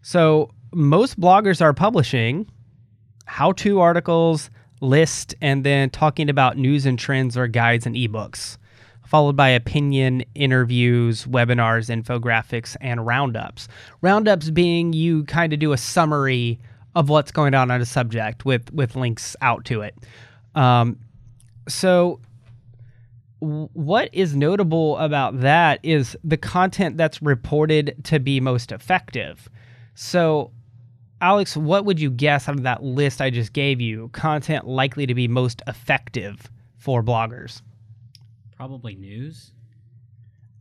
So, 0.00 0.50
most 0.72 1.20
bloggers 1.20 1.60
are 1.60 1.74
publishing 1.74 2.50
how 3.26 3.52
to 3.52 3.80
articles, 3.80 4.50
list, 4.80 5.34
and 5.42 5.64
then 5.64 5.90
talking 5.90 6.30
about 6.30 6.56
news 6.56 6.86
and 6.86 6.98
trends 6.98 7.36
or 7.36 7.46
guides 7.46 7.86
and 7.86 7.94
ebooks, 7.94 8.56
followed 9.06 9.36
by 9.36 9.50
opinion, 9.50 10.24
interviews, 10.34 11.26
webinars, 11.26 11.90
infographics, 11.90 12.74
and 12.80 13.06
roundups. 13.06 13.68
Roundups 14.00 14.50
being 14.50 14.94
you 14.94 15.24
kind 15.24 15.52
of 15.52 15.58
do 15.58 15.72
a 15.72 15.78
summary 15.78 16.58
of 16.94 17.08
what's 17.08 17.32
going 17.32 17.54
on 17.54 17.70
on 17.70 17.80
a 17.80 17.86
subject 17.86 18.44
with, 18.44 18.72
with 18.72 18.96
links 18.96 19.36
out 19.40 19.64
to 19.66 19.82
it. 19.82 19.94
Um, 20.54 20.98
so, 21.68 22.20
what 23.40 24.08
is 24.12 24.36
notable 24.36 24.96
about 24.98 25.40
that 25.40 25.80
is 25.82 26.16
the 26.22 26.36
content 26.36 26.96
that's 26.96 27.20
reported 27.20 27.96
to 28.04 28.20
be 28.20 28.38
most 28.40 28.70
effective. 28.70 29.48
So, 29.94 30.52
Alex, 31.20 31.56
what 31.56 31.84
would 31.84 31.98
you 31.98 32.08
guess 32.10 32.48
out 32.48 32.54
of 32.54 32.62
that 32.62 32.84
list 32.84 33.20
I 33.20 33.30
just 33.30 33.52
gave 33.52 33.80
you? 33.80 34.08
Content 34.12 34.66
likely 34.66 35.06
to 35.06 35.14
be 35.14 35.26
most 35.26 35.60
effective 35.66 36.50
for 36.76 37.02
bloggers? 37.02 37.62
Probably 38.56 38.94
news. 38.94 39.52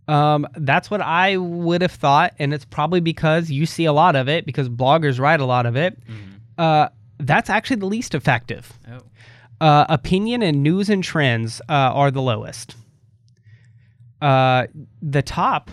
Um, 0.08 0.48
that's 0.56 0.90
what 0.90 1.02
I 1.02 1.38
would 1.38 1.82
have 1.82 1.92
thought, 1.92 2.34
and 2.40 2.54
it's 2.54 2.66
probably 2.66 3.00
because 3.00 3.50
you 3.52 3.66
see 3.66 3.86
a 3.86 3.94
lot 3.94 4.16
of 4.16 4.28
it 4.28 4.46
because 4.46 4.70
bloggers 4.70 5.20
write 5.20 5.40
a 5.40 5.46
lot 5.46 5.66
of 5.66 5.76
it. 5.76 6.00
Mm-hmm. 6.02 6.36
Uh, 6.58 6.90
that's 7.20 7.50
actually 7.50 7.78
the 7.78 7.86
least 7.86 8.16
effective. 8.16 8.74
Oh. 8.92 9.00
Uh, 9.62 9.86
opinion 9.90 10.42
and 10.42 10.64
news 10.64 10.90
and 10.90 11.04
trends 11.04 11.62
uh, 11.70 11.74
are 11.94 12.10
the 12.10 12.22
lowest. 12.22 12.76
Uh, 14.20 14.66
the 15.04 15.22
top 15.22 15.70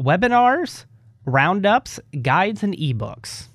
webinars, 0.00 0.86
roundups, 1.26 2.00
guides, 2.22 2.62
and 2.62 2.74
ebooks. 2.78 3.48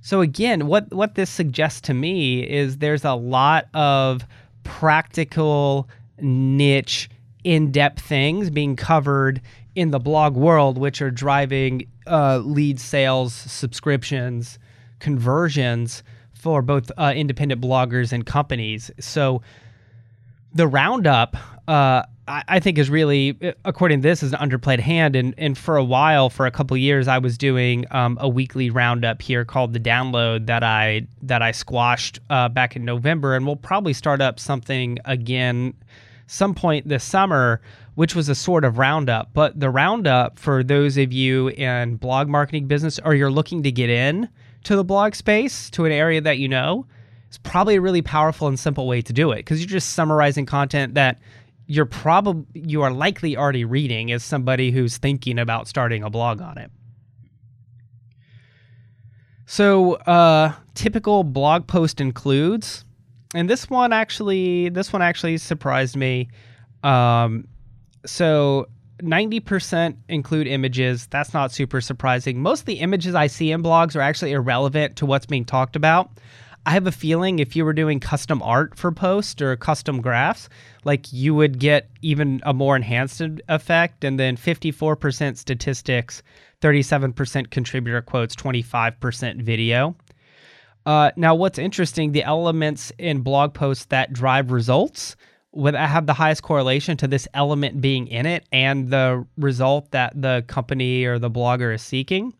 So 0.00 0.20
again, 0.20 0.66
what 0.66 0.92
what 0.92 1.14
this 1.14 1.30
suggests 1.30 1.80
to 1.82 1.94
me 1.94 2.42
is 2.42 2.78
there's 2.78 3.04
a 3.04 3.14
lot 3.14 3.68
of 3.72 4.24
practical, 4.64 5.88
niche, 6.20 7.08
in-depth 7.44 8.00
things 8.00 8.50
being 8.50 8.74
covered 8.74 9.40
in 9.76 9.92
the 9.92 10.00
blog 10.00 10.34
world, 10.34 10.76
which 10.76 11.00
are 11.00 11.12
driving 11.12 11.86
uh, 12.08 12.38
lead 12.38 12.80
sales, 12.80 13.32
subscriptions, 13.32 14.58
conversions 14.98 16.02
for 16.46 16.62
both 16.62 16.92
uh, 16.96 17.12
independent 17.16 17.60
bloggers 17.60 18.12
and 18.12 18.24
companies. 18.24 18.88
So 19.00 19.42
the 20.54 20.68
roundup, 20.68 21.36
uh, 21.66 22.04
I, 22.28 22.42
I 22.46 22.60
think, 22.60 22.78
is 22.78 22.88
really, 22.88 23.36
according 23.64 24.00
to 24.00 24.08
this, 24.08 24.22
is 24.22 24.32
an 24.32 24.38
underplayed 24.38 24.78
hand. 24.78 25.16
And 25.16 25.34
and 25.38 25.58
for 25.58 25.76
a 25.76 25.82
while, 25.82 26.30
for 26.30 26.46
a 26.46 26.52
couple 26.52 26.76
years, 26.76 27.08
I 27.08 27.18
was 27.18 27.36
doing 27.36 27.84
um, 27.90 28.16
a 28.20 28.28
weekly 28.28 28.70
roundup 28.70 29.22
here 29.22 29.44
called 29.44 29.72
the 29.72 29.80
Download 29.80 30.46
that 30.46 30.62
I 30.62 31.08
that 31.22 31.42
I 31.42 31.50
squashed 31.50 32.20
uh, 32.30 32.48
back 32.48 32.76
in 32.76 32.84
November, 32.84 33.34
and 33.34 33.44
we'll 33.44 33.56
probably 33.56 33.92
start 33.92 34.20
up 34.20 34.38
something 34.38 34.98
again 35.04 35.74
some 36.28 36.54
point 36.54 36.86
this 36.86 37.02
summer 37.02 37.60
which 37.96 38.14
was 38.14 38.28
a 38.28 38.34
sort 38.34 38.62
of 38.62 38.76
roundup. 38.76 39.30
But 39.32 39.58
the 39.58 39.70
roundup 39.70 40.38
for 40.38 40.62
those 40.62 40.98
of 40.98 41.14
you 41.14 41.48
in 41.48 41.96
blog 41.96 42.28
marketing 42.28 42.66
business 42.66 43.00
or 43.02 43.14
you're 43.14 43.30
looking 43.30 43.62
to 43.62 43.72
get 43.72 43.88
in 43.88 44.28
to 44.66 44.76
the 44.76 44.84
blog 44.84 45.14
space, 45.14 45.70
to 45.70 45.84
an 45.84 45.92
area 45.92 46.20
that 46.20 46.38
you 46.38 46.48
know, 46.48 46.86
is 47.30 47.38
probably 47.38 47.76
a 47.76 47.80
really 47.80 48.02
powerful 48.02 48.48
and 48.48 48.58
simple 48.58 48.86
way 48.86 49.00
to 49.00 49.12
do 49.12 49.30
it 49.30 49.38
because 49.38 49.60
you're 49.60 49.68
just 49.68 49.90
summarizing 49.90 50.44
content 50.44 50.94
that 50.94 51.20
you're 51.66 51.86
probably 51.86 52.44
you 52.54 52.82
are 52.82 52.90
likely 52.90 53.36
already 53.36 53.64
reading 53.64 54.10
as 54.10 54.24
somebody 54.24 54.70
who's 54.72 54.98
thinking 54.98 55.38
about 55.38 55.68
starting 55.68 56.02
a 56.02 56.10
blog 56.10 56.40
on 56.40 56.58
it. 56.58 56.70
So, 59.46 59.94
uh, 59.94 60.52
typical 60.74 61.22
blog 61.22 61.68
post 61.68 62.00
includes, 62.00 62.84
and 63.34 63.48
this 63.48 63.70
one 63.70 63.92
actually, 63.92 64.68
this 64.70 64.92
one 64.92 65.02
actually 65.02 65.38
surprised 65.38 65.94
me. 65.94 66.28
Um, 66.82 67.46
so 68.04 68.66
90% 69.02 69.96
include 70.08 70.46
images. 70.46 71.06
That's 71.08 71.34
not 71.34 71.52
super 71.52 71.80
surprising. 71.80 72.40
Most 72.40 72.60
of 72.60 72.66
the 72.66 72.80
images 72.80 73.14
I 73.14 73.26
see 73.26 73.50
in 73.52 73.62
blogs 73.62 73.94
are 73.96 74.00
actually 74.00 74.32
irrelevant 74.32 74.96
to 74.96 75.06
what's 75.06 75.26
being 75.26 75.44
talked 75.44 75.76
about. 75.76 76.10
I 76.66 76.70
have 76.70 76.88
a 76.88 76.92
feeling 76.92 77.38
if 77.38 77.54
you 77.54 77.64
were 77.64 77.72
doing 77.72 78.00
custom 78.00 78.42
art 78.42 78.76
for 78.76 78.90
post 78.90 79.40
or 79.40 79.54
custom 79.56 80.00
graphs, 80.00 80.48
like 80.84 81.12
you 81.12 81.32
would 81.32 81.60
get 81.60 81.88
even 82.02 82.40
a 82.44 82.52
more 82.52 82.74
enhanced 82.74 83.22
effect. 83.48 84.02
And 84.02 84.18
then 84.18 84.36
54% 84.36 85.36
statistics, 85.36 86.24
37% 86.62 87.50
contributor 87.50 88.02
quotes, 88.02 88.34
25% 88.34 89.42
video. 89.42 89.94
Uh, 90.86 91.12
now, 91.16 91.34
what's 91.34 91.58
interesting, 91.58 92.12
the 92.12 92.24
elements 92.24 92.92
in 92.98 93.20
blog 93.20 93.54
posts 93.54 93.84
that 93.86 94.12
drive 94.12 94.50
results 94.50 95.16
would 95.56 95.74
have 95.74 96.06
the 96.06 96.12
highest 96.12 96.42
correlation 96.42 96.96
to 96.98 97.08
this 97.08 97.26
element 97.34 97.80
being 97.80 98.06
in 98.08 98.26
it 98.26 98.46
and 98.52 98.90
the 98.90 99.26
result 99.38 99.90
that 99.92 100.20
the 100.20 100.44
company 100.46 101.04
or 101.04 101.18
the 101.18 101.30
blogger 101.30 101.74
is 101.74 101.82
seeking. 101.82 102.34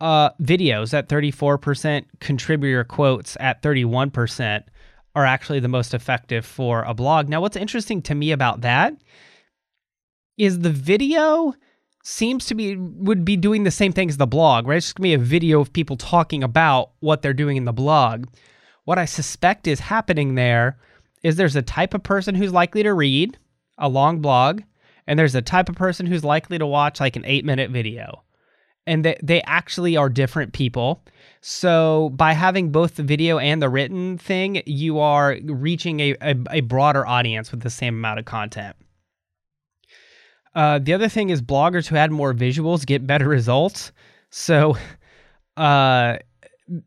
Uh, 0.00 0.30
videos 0.40 0.94
at 0.94 1.08
34%, 1.08 2.04
contributor 2.20 2.84
quotes 2.84 3.36
at 3.40 3.62
31% 3.62 4.64
are 5.14 5.26
actually 5.26 5.60
the 5.60 5.68
most 5.68 5.94
effective 5.94 6.46
for 6.46 6.82
a 6.84 6.94
blog. 6.94 7.28
Now, 7.28 7.40
what's 7.40 7.56
interesting 7.56 8.00
to 8.02 8.14
me 8.14 8.30
about 8.30 8.62
that 8.62 8.94
is 10.38 10.60
the 10.60 10.70
video 10.70 11.54
seems 12.04 12.46
to 12.46 12.54
be 12.54 12.76
would 12.76 13.24
be 13.24 13.36
doing 13.36 13.64
the 13.64 13.70
same 13.70 13.92
thing 13.92 14.08
as 14.08 14.16
the 14.16 14.26
blog, 14.26 14.66
right? 14.66 14.76
It's 14.76 14.86
just 14.86 14.96
gonna 14.96 15.08
be 15.08 15.14
a 15.14 15.18
video 15.18 15.60
of 15.60 15.72
people 15.72 15.96
talking 15.96 16.42
about 16.42 16.92
what 17.00 17.20
they're 17.20 17.34
doing 17.34 17.56
in 17.56 17.64
the 17.64 17.72
blog. 17.72 18.26
What 18.84 18.98
I 18.98 19.04
suspect 19.04 19.66
is 19.66 19.80
happening 19.80 20.34
there 20.34 20.78
is 21.22 21.36
there's 21.36 21.56
a 21.56 21.62
type 21.62 21.94
of 21.94 22.02
person 22.02 22.34
who's 22.34 22.52
likely 22.52 22.82
to 22.82 22.92
read 22.92 23.38
a 23.78 23.88
long 23.88 24.20
blog, 24.20 24.62
and 25.06 25.18
there's 25.18 25.34
a 25.34 25.42
type 25.42 25.68
of 25.68 25.76
person 25.76 26.06
who's 26.06 26.24
likely 26.24 26.58
to 26.58 26.66
watch 26.66 27.00
like 27.00 27.16
an 27.16 27.24
eight 27.24 27.44
minute 27.44 27.70
video. 27.70 28.22
And 28.86 29.04
they, 29.04 29.18
they 29.22 29.42
actually 29.42 29.96
are 29.96 30.08
different 30.08 30.54
people. 30.54 31.04
So 31.42 32.10
by 32.14 32.32
having 32.32 32.72
both 32.72 32.96
the 32.96 33.02
video 33.02 33.38
and 33.38 33.60
the 33.60 33.68
written 33.68 34.16
thing, 34.16 34.62
you 34.64 34.98
are 34.98 35.36
reaching 35.44 36.00
a, 36.00 36.16
a, 36.22 36.36
a 36.50 36.60
broader 36.60 37.06
audience 37.06 37.50
with 37.50 37.60
the 37.60 37.70
same 37.70 37.94
amount 37.94 38.18
of 38.18 38.24
content. 38.24 38.76
Uh, 40.54 40.78
the 40.78 40.94
other 40.94 41.08
thing 41.08 41.28
is 41.28 41.42
bloggers 41.42 41.86
who 41.86 41.96
add 41.96 42.10
more 42.10 42.32
visuals 42.32 42.86
get 42.86 43.06
better 43.06 43.28
results. 43.28 43.92
So 44.30 44.76
uh, 45.56 46.16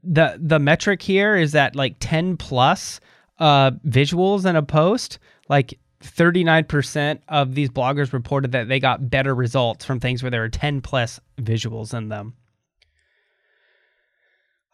the 0.04 0.38
the 0.40 0.60
metric 0.60 1.02
here 1.02 1.36
is 1.36 1.52
that 1.54 1.76
like 1.76 1.96
10 2.00 2.38
plus 2.38 3.00
uh, 3.41 3.71
visuals 3.88 4.45
in 4.45 4.55
a 4.55 4.62
post, 4.62 5.17
like 5.50 5.77
39% 6.01 7.19
of 7.27 7.55
these 7.55 7.69
bloggers 7.69 8.13
reported 8.13 8.51
that 8.51 8.67
they 8.67 8.79
got 8.79 9.10
better 9.10 9.33
results 9.33 9.83
from 9.83 10.00
things 10.00 10.21
where 10.24 10.29
there 10.29 10.43
are 10.43 10.50
10 10.50 10.81
plus 10.81 11.19
visuals 11.39 11.93
in 11.98 12.10
them. 12.10 12.36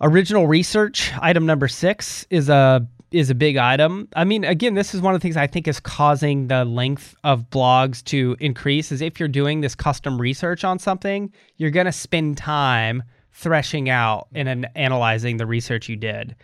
Original 0.02 0.48
research, 0.48 1.12
item 1.20 1.46
number 1.46 1.68
six, 1.68 2.28
is 2.30 2.50
a 2.50 2.88
is 3.10 3.30
a 3.30 3.36
big 3.36 3.56
item. 3.56 4.10
I 4.18 4.26
mean, 4.26 4.44
again, 4.44 4.74
this 4.74 4.94
is 4.94 5.00
one 5.00 5.16
of 5.16 5.22
the 5.22 5.24
things 5.24 5.38
I 5.38 5.48
think 5.48 5.66
is 5.66 5.80
causing 5.80 6.50
the 6.50 6.66
length 6.66 7.16
of 7.24 7.50
blogs 7.50 8.04
to 8.06 8.36
increase. 8.40 8.92
Is 8.92 9.02
if 9.02 9.20
you're 9.20 9.30
doing 9.30 9.62
this 9.62 9.74
custom 9.76 10.20
research 10.20 10.64
on 10.64 10.78
something, 10.78 11.34
you're 11.56 11.72
going 11.72 11.86
to 11.86 11.92
spend 11.92 12.38
time 12.38 13.02
threshing 13.32 13.90
out 13.90 14.28
and 14.36 14.50
an- 14.50 14.68
analyzing 14.76 15.38
the 15.38 15.48
research 15.48 15.90
you 15.90 15.96
did. 15.96 16.36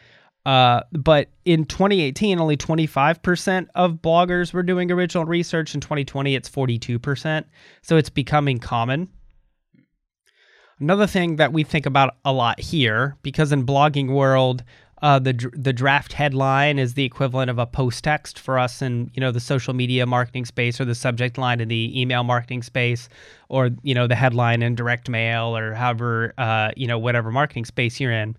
Uh, 0.46 0.82
but 0.92 1.30
in 1.46 1.66
2018, 1.66 2.40
only 2.40 2.58
25% 2.58 3.68
of 3.76 3.94
bloggers 4.02 4.54
were 4.54 4.64
doing 4.64 4.92
original 4.92 5.26
research. 5.26 5.74
In 5.74 5.82
2020, 5.82 6.36
it's 6.36 6.50
42%. 6.50 7.46
So 7.82 7.98
it's 7.98 8.10
becoming 8.10 8.60
common. 8.60 9.08
Another 10.80 11.08
thing 11.08 11.38
that 11.38 11.54
we 11.54 11.64
think 11.64 11.86
about 11.86 12.16
a 12.26 12.34
lot 12.34 12.60
here, 12.60 13.18
because 13.24 13.52
in 13.52 13.66
blogging 13.66 14.12
world, 14.12 14.64
Uh, 15.04 15.20
the 15.20 15.34
the 15.52 15.74
draft 15.74 16.14
headline 16.14 16.80
is 16.80 16.94
the 16.94 17.04
equivalent 17.04 17.52
of 17.52 17.60
a 17.60 17.66
post 17.66 18.06
text 18.06 18.40
for 18.40 18.58
us 18.58 18.82
in 18.82 19.12
you 19.14 19.20
know 19.20 19.34
the 19.34 19.40
social 19.42 19.74
media 19.74 20.06
marketing 20.06 20.46
space, 20.46 20.80
or 20.80 20.86
the 20.86 20.96
subject 20.96 21.38
line 21.38 21.60
in 21.60 21.68
the 21.68 21.92
email 22.02 22.24
marketing 22.24 22.64
space, 22.64 23.10
or 23.50 23.70
you 23.84 23.94
know 23.94 24.08
the 24.08 24.16
headline 24.16 24.64
in 24.64 24.76
direct 24.76 25.10
mail, 25.10 25.58
or 25.58 25.74
however 25.74 26.34
uh, 26.38 26.72
you 26.78 26.88
know 26.88 26.98
whatever 26.98 27.32
marketing 27.32 27.66
space 27.66 28.00
you're 28.00 28.14
in. 28.14 28.38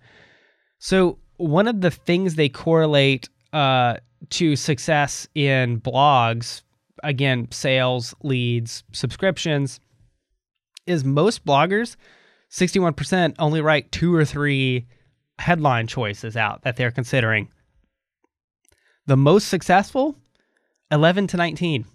So 0.79 1.19
one 1.37 1.67
of 1.67 1.81
the 1.81 1.91
things 1.91 2.35
they 2.35 2.49
correlate 2.49 3.29
uh, 3.53 3.97
to 4.31 4.55
success 4.55 5.27
in 5.35 5.79
blogs, 5.81 6.61
again, 7.03 7.47
sales, 7.51 8.13
leads, 8.23 8.83
subscriptions, 8.91 9.79
is 10.85 11.03
most 11.03 11.45
bloggers, 11.45 11.95
61% 12.51 13.35
only 13.39 13.61
write 13.61 13.91
two 13.91 14.13
or 14.13 14.25
three 14.25 14.85
headline 15.39 15.87
choices 15.87 16.37
out 16.37 16.61
that 16.63 16.77
they're 16.77 16.91
considering. 16.91 17.49
The 19.07 19.17
most 19.17 19.47
successful, 19.47 20.15
11 20.91 21.27
to 21.27 21.37
19. 21.37 21.85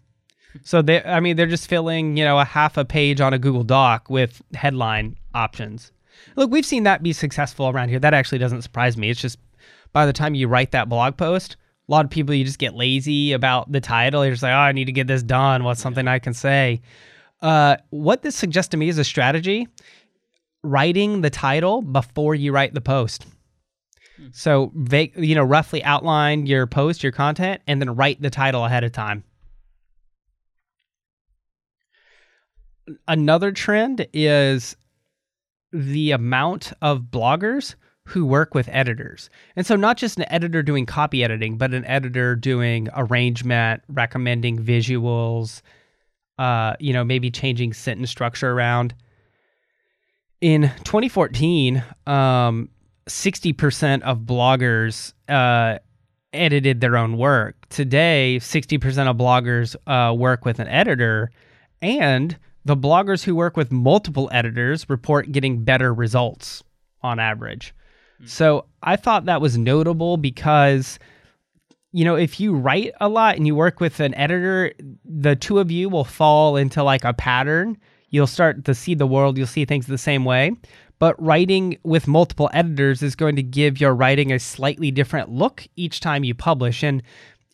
So 0.64 0.82
they 0.82 1.02
I 1.02 1.20
mean 1.20 1.36
they're 1.36 1.46
just 1.46 1.68
filling, 1.68 2.16
you 2.16 2.24
know, 2.24 2.38
a 2.38 2.44
half 2.44 2.76
a 2.76 2.84
page 2.84 3.20
on 3.20 3.32
a 3.32 3.38
Google 3.38 3.62
Doc 3.62 4.10
with 4.10 4.42
headline 4.54 5.16
options. 5.32 5.92
Look, 6.36 6.50
we've 6.50 6.66
seen 6.66 6.84
that 6.84 7.02
be 7.02 7.12
successful 7.12 7.68
around 7.68 7.88
here. 7.88 7.98
That 7.98 8.14
actually 8.14 8.38
doesn't 8.38 8.62
surprise 8.62 8.96
me. 8.96 9.10
It's 9.10 9.20
just 9.20 9.38
by 9.92 10.06
the 10.06 10.12
time 10.12 10.34
you 10.34 10.48
write 10.48 10.70
that 10.72 10.88
blog 10.88 11.16
post, 11.16 11.56
a 11.88 11.92
lot 11.92 12.04
of 12.04 12.10
people 12.10 12.34
you 12.34 12.44
just 12.44 12.58
get 12.58 12.74
lazy 12.74 13.32
about 13.32 13.70
the 13.72 13.80
title. 13.80 14.24
You're 14.24 14.34
just 14.34 14.42
like, 14.42 14.52
"Oh, 14.52 14.56
I 14.56 14.72
need 14.72 14.84
to 14.84 14.92
get 14.92 15.06
this 15.06 15.22
done. 15.22 15.64
What's 15.64 15.80
something 15.80 16.06
I 16.06 16.18
can 16.18 16.34
say?" 16.34 16.80
Uh, 17.42 17.76
what 17.90 18.22
this 18.22 18.36
suggests 18.36 18.70
to 18.70 18.76
me 18.76 18.88
is 18.88 18.98
a 18.98 19.04
strategy 19.04 19.66
writing 20.62 21.22
the 21.22 21.30
title 21.30 21.82
before 21.82 22.34
you 22.34 22.52
write 22.52 22.74
the 22.74 22.80
post. 22.80 23.26
So, 24.32 24.70
vague, 24.74 25.16
you 25.16 25.34
know, 25.34 25.42
roughly 25.42 25.82
outline 25.82 26.46
your 26.46 26.66
post, 26.66 27.02
your 27.02 27.12
content, 27.12 27.62
and 27.66 27.80
then 27.80 27.96
write 27.96 28.20
the 28.20 28.30
title 28.30 28.64
ahead 28.64 28.84
of 28.84 28.92
time. 28.92 29.24
Another 33.08 33.52
trend 33.52 34.06
is 34.12 34.76
the 35.72 36.10
amount 36.10 36.72
of 36.82 37.02
bloggers 37.10 37.74
who 38.06 38.26
work 38.26 38.54
with 38.54 38.68
editors. 38.72 39.30
And 39.54 39.64
so, 39.64 39.76
not 39.76 39.96
just 39.96 40.18
an 40.18 40.26
editor 40.28 40.62
doing 40.62 40.86
copy 40.86 41.22
editing, 41.22 41.56
but 41.56 41.72
an 41.72 41.84
editor 41.84 42.34
doing 42.34 42.88
arrangement, 42.94 43.82
recommending 43.88 44.58
visuals, 44.58 45.62
uh, 46.38 46.74
you 46.80 46.92
know, 46.92 47.04
maybe 47.04 47.30
changing 47.30 47.72
sentence 47.72 48.10
structure 48.10 48.50
around. 48.50 48.94
In 50.40 50.62
2014, 50.84 51.84
um, 52.06 52.70
60% 53.06 54.02
of 54.02 54.20
bloggers 54.20 55.12
uh, 55.28 55.78
edited 56.32 56.80
their 56.80 56.96
own 56.96 57.16
work. 57.16 57.68
Today, 57.68 58.38
60% 58.40 59.06
of 59.06 59.16
bloggers 59.16 59.76
uh, 59.86 60.14
work 60.14 60.44
with 60.44 60.58
an 60.58 60.68
editor, 60.68 61.30
and 61.82 62.36
the 62.64 62.76
bloggers 62.76 63.24
who 63.24 63.34
work 63.34 63.56
with 63.56 63.72
multiple 63.72 64.28
editors 64.32 64.88
report 64.88 65.32
getting 65.32 65.64
better 65.64 65.92
results 65.92 66.62
on 67.02 67.18
average. 67.18 67.74
Hmm. 68.18 68.26
So 68.26 68.66
I 68.82 68.96
thought 68.96 69.24
that 69.24 69.40
was 69.40 69.56
notable 69.56 70.16
because, 70.16 70.98
you 71.92 72.04
know, 72.04 72.16
if 72.16 72.38
you 72.38 72.54
write 72.54 72.92
a 73.00 73.08
lot 73.08 73.36
and 73.36 73.46
you 73.46 73.54
work 73.54 73.80
with 73.80 74.00
an 74.00 74.14
editor, 74.14 74.72
the 75.04 75.36
two 75.36 75.58
of 75.58 75.70
you 75.70 75.88
will 75.88 76.04
fall 76.04 76.56
into 76.56 76.82
like 76.82 77.04
a 77.04 77.14
pattern. 77.14 77.78
You'll 78.10 78.26
start 78.26 78.64
to 78.64 78.74
see 78.74 78.94
the 78.94 79.06
world, 79.06 79.38
you'll 79.38 79.46
see 79.46 79.64
things 79.64 79.86
the 79.86 79.98
same 79.98 80.24
way. 80.24 80.52
But 80.98 81.20
writing 81.20 81.78
with 81.82 82.06
multiple 82.06 82.50
editors 82.52 83.02
is 83.02 83.16
going 83.16 83.36
to 83.36 83.42
give 83.42 83.80
your 83.80 83.94
writing 83.94 84.32
a 84.32 84.38
slightly 84.38 84.90
different 84.90 85.30
look 85.30 85.66
each 85.74 86.00
time 86.00 86.24
you 86.24 86.34
publish. 86.34 86.82
And 86.82 87.02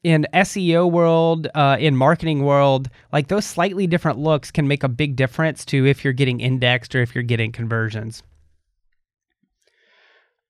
in 0.06 0.25
SEO 0.32 0.88
world, 0.88 1.48
uh, 1.56 1.76
in 1.80 1.96
marketing 1.96 2.44
world, 2.44 2.88
like 3.12 3.26
those 3.26 3.44
slightly 3.44 3.88
different 3.88 4.20
looks 4.20 4.52
can 4.52 4.68
make 4.68 4.84
a 4.84 4.88
big 4.88 5.16
difference 5.16 5.64
to 5.64 5.84
if 5.84 6.04
you're 6.04 6.12
getting 6.12 6.38
indexed 6.38 6.94
or 6.94 7.02
if 7.02 7.12
you're 7.12 7.25
getting 7.25 7.50
conversions. 7.50 8.22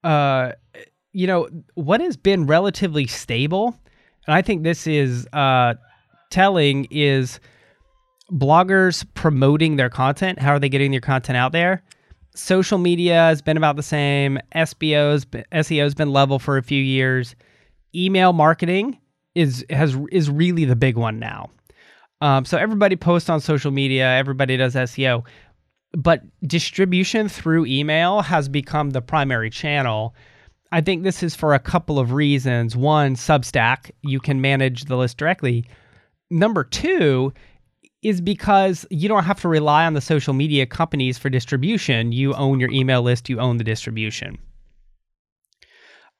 Uh, 0.04 0.52
you 1.14 1.26
know 1.26 1.48
what 1.72 2.02
has 2.02 2.18
been 2.18 2.46
relatively 2.46 3.06
stable, 3.06 3.74
and 4.26 4.34
I 4.34 4.42
think 4.42 4.62
this 4.62 4.86
is 4.86 5.26
uh, 5.32 5.72
telling 6.30 6.86
is 6.90 7.40
bloggers 8.30 9.06
promoting 9.14 9.76
their 9.76 9.88
content. 9.88 10.38
How 10.38 10.50
are 10.50 10.58
they 10.58 10.68
getting 10.68 10.90
their 10.90 11.00
content 11.00 11.38
out 11.38 11.52
there? 11.52 11.82
Social 12.34 12.76
media 12.76 13.14
has 13.14 13.40
been 13.40 13.56
about 13.56 13.76
the 13.76 13.82
same. 13.82 14.38
SBO's 14.54 15.24
SEO's 15.24 15.94
been 15.94 16.12
level 16.12 16.38
for 16.38 16.58
a 16.58 16.62
few 16.62 16.82
years. 16.82 17.34
Email 17.94 18.34
marketing 18.34 18.98
is 19.36 19.64
has 19.70 19.96
is 20.10 20.30
really 20.30 20.64
the 20.64 20.74
big 20.74 20.96
one 20.96 21.18
now. 21.20 21.50
Um, 22.22 22.44
so 22.46 22.56
everybody 22.56 22.96
posts 22.96 23.28
on 23.28 23.40
social 23.40 23.70
media. 23.70 24.08
Everybody 24.16 24.56
does 24.56 24.74
SEO, 24.74 25.24
but 25.92 26.22
distribution 26.48 27.28
through 27.28 27.66
email 27.66 28.22
has 28.22 28.48
become 28.48 28.90
the 28.90 29.02
primary 29.02 29.50
channel. 29.50 30.14
I 30.72 30.80
think 30.80 31.02
this 31.02 31.22
is 31.22 31.34
for 31.34 31.54
a 31.54 31.58
couple 31.58 31.98
of 31.98 32.12
reasons. 32.12 32.74
One, 32.74 33.14
Substack, 33.14 33.90
you 34.02 34.18
can 34.18 34.40
manage 34.40 34.86
the 34.86 34.96
list 34.96 35.18
directly. 35.18 35.66
Number 36.30 36.64
two 36.64 37.32
is 38.02 38.20
because 38.20 38.86
you 38.90 39.08
don't 39.08 39.24
have 39.24 39.40
to 39.42 39.48
rely 39.48 39.84
on 39.84 39.94
the 39.94 40.00
social 40.00 40.32
media 40.32 40.66
companies 40.66 41.18
for 41.18 41.28
distribution. 41.28 42.12
You 42.12 42.34
own 42.34 42.58
your 42.58 42.70
email 42.70 43.02
list, 43.02 43.28
you 43.28 43.38
own 43.38 43.58
the 43.58 43.64
distribution. 43.64 44.38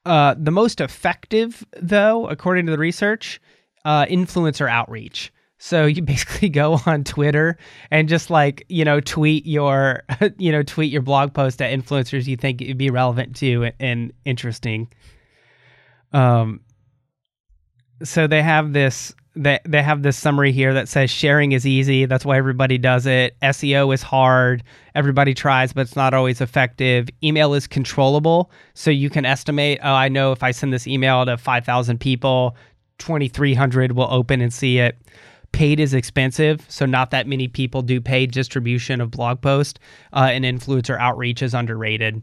Uh, 0.06 0.36
the 0.38 0.52
most 0.52 0.80
effective, 0.80 1.66
though, 1.82 2.28
according 2.28 2.64
to 2.64 2.70
the 2.70 2.78
research, 2.78 3.40
uh, 3.84 4.06
influencer 4.06 4.70
outreach. 4.70 5.32
So 5.58 5.84
you 5.84 6.00
basically 6.14 6.48
go 6.48 6.78
on 6.86 7.02
Twitter 7.02 7.58
and 7.90 8.08
just 8.08 8.30
like 8.30 8.64
you 8.68 8.84
know 8.84 9.00
tweet 9.00 9.46
your 9.46 10.04
you 10.38 10.52
know 10.52 10.62
tweet 10.62 10.92
your 10.92 11.02
blog 11.02 11.34
post 11.34 11.60
at 11.60 11.76
influencers 11.76 12.26
you 12.26 12.36
think 12.36 12.62
it'd 12.62 12.78
be 12.78 12.88
relevant 12.88 13.34
to 13.36 13.72
and 13.80 14.12
interesting. 14.24 14.92
Um. 16.12 16.60
So 18.04 18.28
they 18.28 18.42
have 18.42 18.72
this 18.72 19.12
they 19.36 19.60
they 19.64 19.82
have 19.82 20.02
this 20.02 20.16
summary 20.16 20.50
here 20.50 20.72
that 20.74 20.88
says 20.88 21.10
sharing 21.10 21.52
is 21.52 21.66
easy. 21.66 22.06
That's 22.06 22.24
why 22.24 22.38
everybody 22.38 22.78
does 22.78 23.06
it. 23.06 23.36
SEO 23.42 23.92
is 23.94 24.02
hard. 24.02 24.62
Everybody 24.94 25.34
tries, 25.34 25.72
but 25.72 25.82
it's 25.82 25.96
not 25.96 26.14
always 26.14 26.40
effective. 26.40 27.08
Email 27.22 27.52
is 27.54 27.66
controllable, 27.66 28.50
so 28.74 28.90
you 28.90 29.10
can 29.10 29.24
estimate. 29.26 29.78
Oh, 29.82 29.92
I 29.92 30.08
know 30.08 30.32
if 30.32 30.42
I 30.42 30.50
send 30.50 30.72
this 30.72 30.86
email 30.86 31.24
to 31.26 31.36
five 31.36 31.64
thousand 31.64 32.00
people, 32.00 32.56
twenty 32.98 33.28
three 33.28 33.54
hundred 33.54 33.92
will 33.92 34.08
open 34.10 34.40
and 34.40 34.52
see 34.52 34.78
it. 34.78 34.96
Paid 35.52 35.80
is 35.80 35.94
expensive, 35.94 36.64
so 36.68 36.86
not 36.86 37.10
that 37.12 37.26
many 37.26 37.46
people 37.46 37.82
do 37.82 38.00
paid 38.00 38.32
distribution 38.32 39.00
of 39.00 39.10
blog 39.10 39.40
posts. 39.40 39.78
Uh, 40.12 40.30
and 40.32 40.44
influencer 40.44 40.98
outreach 40.98 41.42
is 41.42 41.54
underrated. 41.54 42.22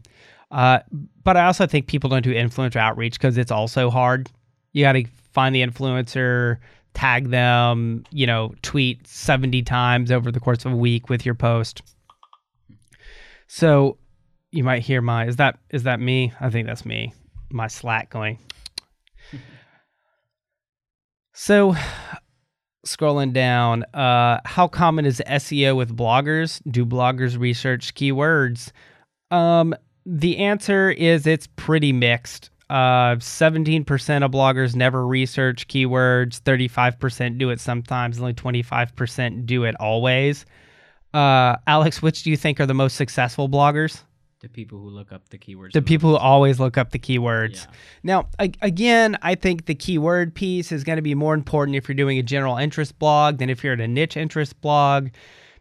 Uh, 0.50 0.80
but 1.24 1.36
I 1.36 1.46
also 1.46 1.66
think 1.66 1.86
people 1.86 2.10
don't 2.10 2.22
do 2.22 2.34
influencer 2.34 2.76
outreach 2.76 3.14
because 3.14 3.38
it's 3.38 3.50
also 3.50 3.90
hard. 3.90 4.30
You 4.72 4.84
got 4.84 4.92
to 4.92 5.04
find 5.32 5.54
the 5.54 5.62
influencer, 5.62 6.58
tag 6.94 7.30
them, 7.30 8.04
you 8.10 8.26
know, 8.26 8.54
tweet 8.62 9.06
70 9.06 9.62
times 9.62 10.10
over 10.10 10.30
the 10.30 10.40
course 10.40 10.64
of 10.64 10.72
a 10.72 10.76
week 10.76 11.08
with 11.08 11.26
your 11.26 11.34
post. 11.34 11.82
So 13.46 13.98
you 14.50 14.64
might 14.64 14.82
hear 14.82 15.02
my 15.02 15.26
is 15.26 15.36
that 15.36 15.58
is 15.70 15.82
that 15.82 16.00
me? 16.00 16.32
I 16.40 16.50
think 16.50 16.66
that's 16.66 16.86
me. 16.86 17.12
My 17.50 17.66
Slack 17.66 18.10
going. 18.10 18.38
so 21.34 21.74
scrolling 22.86 23.32
down, 23.32 23.84
uh, 23.94 24.40
how 24.44 24.68
common 24.68 25.06
is 25.06 25.22
SEO 25.26 25.76
with 25.76 25.96
bloggers? 25.96 26.60
Do 26.70 26.86
bloggers 26.86 27.38
research 27.38 27.94
keywords? 27.94 28.70
Um, 29.30 29.74
the 30.06 30.38
answer 30.38 30.90
is 30.90 31.26
it's 31.26 31.48
pretty 31.56 31.92
mixed. 31.92 32.50
Uh, 32.70 33.16
17% 33.16 34.24
of 34.24 34.30
bloggers 34.30 34.74
never 34.74 35.06
research 35.06 35.68
keywords, 35.68 36.40
35% 36.40 37.38
do 37.38 37.50
it 37.50 37.60
sometimes, 37.60 38.18
only 38.18 38.32
25% 38.34 39.46
do 39.46 39.64
it 39.64 39.74
always. 39.78 40.46
Uh, 41.12 41.56
Alex, 41.66 42.00
which 42.00 42.22
do 42.22 42.30
you 42.30 42.36
think 42.36 42.58
are 42.60 42.66
the 42.66 42.74
most 42.74 42.96
successful 42.96 43.48
bloggers? 43.48 44.02
The 44.40 44.48
people 44.48 44.78
who 44.78 44.90
look 44.90 45.12
up 45.12 45.28
the 45.30 45.38
keywords. 45.38 45.72
The 45.72 45.80
the 45.80 45.86
people 45.86 46.10
who 46.10 46.16
always 46.16 46.58
look 46.60 46.76
up 46.76 46.90
the 46.90 46.98
keywords. 46.98 47.64
Yeah. 47.64 47.72
Now, 48.02 48.28
a- 48.38 48.52
again, 48.60 49.16
I 49.22 49.36
think 49.36 49.66
the 49.66 49.74
keyword 49.74 50.34
piece 50.34 50.72
is 50.72 50.84
going 50.84 50.96
to 50.96 51.02
be 51.02 51.14
more 51.14 51.32
important 51.34 51.76
if 51.76 51.88
you're 51.88 51.94
doing 51.94 52.18
a 52.18 52.22
general 52.22 52.56
interest 52.56 52.98
blog 52.98 53.38
than 53.38 53.48
if 53.48 53.62
you're 53.64 53.72
at 53.74 53.80
a 53.80 53.88
niche 53.88 54.16
interest 54.16 54.60
blog. 54.60 55.08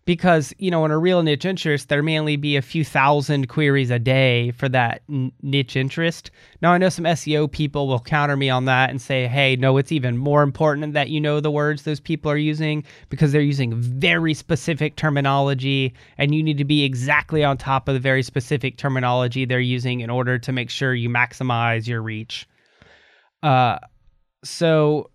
Because, 0.06 0.54
you 0.58 0.70
know, 0.70 0.84
in 0.84 0.92
a 0.92 0.98
real 0.98 1.24
niche 1.24 1.46
interest, 1.46 1.88
there 1.88 2.04
may 2.04 2.20
only 2.20 2.36
be 2.36 2.58
a 2.58 2.62
few 2.62 2.84
thousand 2.84 3.48
queries 3.48 3.90
a 3.90 4.00
day 4.00 4.52
for 4.52 4.68
that 4.68 5.02
n- 5.10 5.32
niche 5.42 5.78
interest. 5.78 6.30
Now, 6.62 6.74
I 6.74 6.78
know 6.78 6.90
some 6.90 7.06
SEO 7.06 7.50
people 7.50 7.88
will 7.88 8.02
counter 8.02 8.36
me 8.36 8.50
on 8.50 8.66
that 8.66 8.90
and 8.90 9.02
say, 9.02 9.28
hey, 9.28 9.56
no, 9.56 9.78
it's 9.78 9.94
even 9.94 10.18
more 10.18 10.44
important 10.44 10.94
that 10.94 11.10
you 11.10 11.22
know 11.22 11.40
the 11.40 11.52
words 11.52 11.84
those 11.84 12.02
people 12.02 12.30
are 12.30 12.38
using 12.38 12.84
because 13.08 13.32
they're 13.32 13.42
using 13.42 13.74
very 13.76 14.34
specific 14.34 14.98
terminology 14.98 15.94
and 16.18 16.36
you 16.36 16.44
need 16.44 16.58
to 16.58 16.66
be 16.66 16.84
exactly 16.84 17.42
on 17.44 17.58
top 17.58 17.88
of 17.88 17.94
the 17.94 18.00
very 18.00 18.24
specific 18.24 18.76
terminology 18.76 19.46
they're 19.46 19.60
using 19.62 20.02
in 20.02 20.10
order 20.10 20.38
to 20.38 20.52
make 20.52 20.70
sure 20.70 20.94
you 20.94 21.08
maximize 21.08 21.88
your 21.88 22.02
reach. 22.02 22.46
Uh, 23.42 23.78
so 24.44 25.10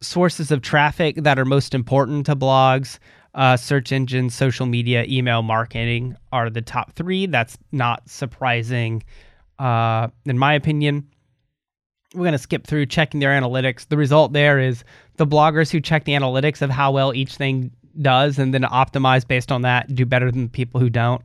sources 0.00 0.50
of 0.50 0.62
traffic 0.62 1.16
that 1.16 1.38
are 1.38 1.44
most 1.44 1.74
important 1.74 2.26
to 2.26 2.36
blogs 2.36 2.98
uh, 3.34 3.56
search 3.56 3.92
engines, 3.92 4.34
social 4.34 4.66
media, 4.66 5.04
email 5.08 5.42
marketing 5.42 6.16
are 6.32 6.50
the 6.50 6.62
top 6.62 6.92
three. 6.92 7.26
That's 7.26 7.58
not 7.72 8.08
surprising, 8.08 9.02
uh, 9.58 10.08
in 10.24 10.38
my 10.38 10.54
opinion. 10.54 11.08
We're 12.14 12.22
going 12.22 12.32
to 12.32 12.38
skip 12.38 12.64
through 12.66 12.86
checking 12.86 13.18
their 13.18 13.30
analytics. 13.30 13.88
The 13.88 13.96
result 13.96 14.32
there 14.32 14.60
is 14.60 14.84
the 15.16 15.26
bloggers 15.26 15.70
who 15.70 15.80
check 15.80 16.04
the 16.04 16.12
analytics 16.12 16.62
of 16.62 16.70
how 16.70 16.92
well 16.92 17.12
each 17.12 17.34
thing 17.34 17.72
does 18.00 18.38
and 18.38 18.54
then 18.54 18.62
optimize 18.62 19.26
based 19.26 19.50
on 19.50 19.62
that 19.62 19.92
do 19.94 20.06
better 20.06 20.30
than 20.30 20.44
the 20.44 20.50
people 20.50 20.80
who 20.80 20.90
don't. 20.90 21.22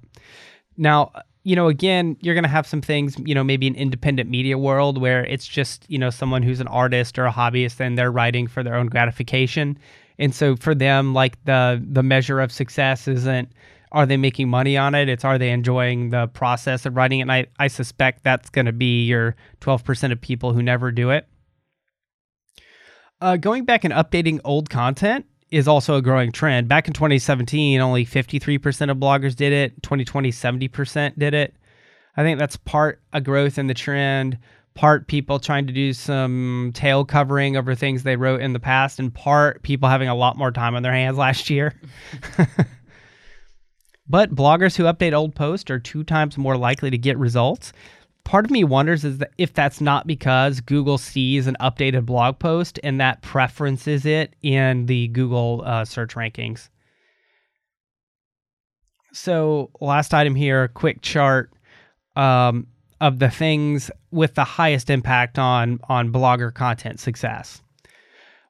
Now, 0.77 1.11
you 1.43 1.55
know, 1.55 1.67
again, 1.67 2.17
you're 2.21 2.35
going 2.35 2.43
to 2.43 2.49
have 2.49 2.67
some 2.67 2.81
things, 2.81 3.15
you 3.25 3.33
know, 3.33 3.43
maybe 3.43 3.67
an 3.67 3.75
independent 3.75 4.29
media 4.29 4.57
world 4.57 4.99
where 4.99 5.25
it's 5.25 5.47
just, 5.47 5.85
you 5.89 5.97
know, 5.97 6.09
someone 6.09 6.43
who's 6.43 6.59
an 6.59 6.67
artist 6.67 7.17
or 7.17 7.25
a 7.25 7.31
hobbyist 7.31 7.79
and 7.79 7.97
they're 7.97 8.11
writing 8.11 8.47
for 8.47 8.61
their 8.61 8.75
own 8.75 8.87
gratification. 8.87 9.77
And 10.17 10.35
so 10.35 10.57
for 10.57 10.75
them, 10.75 11.13
like 11.13 11.43
the 11.45 11.81
the 11.89 12.03
measure 12.03 12.41
of 12.41 12.51
success 12.51 13.07
isn't 13.07 13.53
are 13.91 14.05
they 14.05 14.17
making 14.17 14.49
money 14.49 14.77
on 14.77 14.93
it? 14.93 15.09
It's 15.09 15.25
are 15.25 15.37
they 15.37 15.49
enjoying 15.49 16.09
the 16.09 16.27
process 16.27 16.85
of 16.85 16.95
writing 16.95 17.19
it? 17.19 17.23
And 17.23 17.31
I, 17.31 17.47
I 17.57 17.67
suspect 17.67 18.23
that's 18.23 18.49
going 18.49 18.67
to 18.67 18.71
be 18.71 19.05
your 19.05 19.35
12% 19.61 20.11
of 20.11 20.21
people 20.21 20.53
who 20.53 20.61
never 20.61 20.91
do 20.91 21.09
it. 21.09 21.27
Uh, 23.21 23.35
going 23.35 23.65
back 23.65 23.83
and 23.83 23.93
updating 23.93 24.39
old 24.43 24.69
content 24.69 25.25
is 25.51 25.67
also 25.67 25.95
a 25.95 26.01
growing 26.01 26.31
trend. 26.31 26.67
Back 26.67 26.87
in 26.87 26.93
2017, 26.93 27.79
only 27.79 28.05
53% 28.05 28.91
of 28.91 28.97
bloggers 28.97 29.35
did 29.35 29.53
it. 29.53 29.81
2020, 29.83 30.31
70% 30.31 31.17
did 31.17 31.33
it. 31.33 31.55
I 32.17 32.23
think 32.23 32.39
that's 32.39 32.57
part 32.57 33.01
a 33.13 33.21
growth 33.21 33.57
in 33.57 33.67
the 33.67 33.73
trend 33.73 34.37
part 34.79 35.07
people 35.07 35.39
trying 35.39 35.67
to 35.67 35.73
do 35.73 35.91
some 35.91 36.71
tail 36.73 37.03
covering 37.03 37.57
over 37.57 37.75
things 37.75 38.03
they 38.03 38.15
wrote 38.15 38.39
in 38.39 38.53
the 38.53 38.59
past, 38.61 38.97
and 38.97 39.13
part 39.13 39.61
people 39.61 39.89
having 39.89 40.07
a 40.07 40.15
lot 40.15 40.37
more 40.37 40.51
time 40.51 40.73
on 40.73 40.83
their 40.83 40.93
hands 40.93 41.17
last 41.25 41.49
year. 41.49 41.75
but 44.09 44.33
bloggers 44.33 44.77
who 44.77 44.83
update 44.85 45.13
old 45.13 45.35
posts 45.35 45.69
are 45.69 45.79
two 45.79 46.05
times 46.05 46.37
more 46.37 46.55
likely 46.55 46.89
to 46.89 46.97
get 46.97 47.17
results. 47.17 47.73
Part 48.29 48.45
of 48.45 48.51
me 48.51 48.63
wonders 48.63 49.03
is 49.03 49.17
that 49.17 49.31
if 49.39 49.53
that's 49.55 49.81
not 49.81 50.05
because 50.05 50.61
Google 50.61 50.99
sees 50.99 51.47
an 51.47 51.57
updated 51.59 52.05
blog 52.05 52.37
post 52.37 52.79
and 52.83 53.01
that 53.01 53.23
preferences 53.23 54.05
it 54.05 54.35
in 54.43 54.85
the 54.85 55.07
Google 55.07 55.63
uh, 55.65 55.83
search 55.83 56.13
rankings. 56.13 56.69
So, 59.13 59.71
last 59.81 60.13
item 60.13 60.35
here, 60.35 60.65
a 60.65 60.69
quick 60.69 61.01
chart. 61.01 61.51
Um, 62.15 62.67
of 63.01 63.17
the 63.17 63.31
things 63.31 63.89
with 64.11 64.35
the 64.35 64.43
highest 64.43 64.91
impact 64.91 65.39
on 65.39 65.79
on 65.89 66.11
blogger 66.11 66.53
content 66.53 66.99
success. 66.99 67.63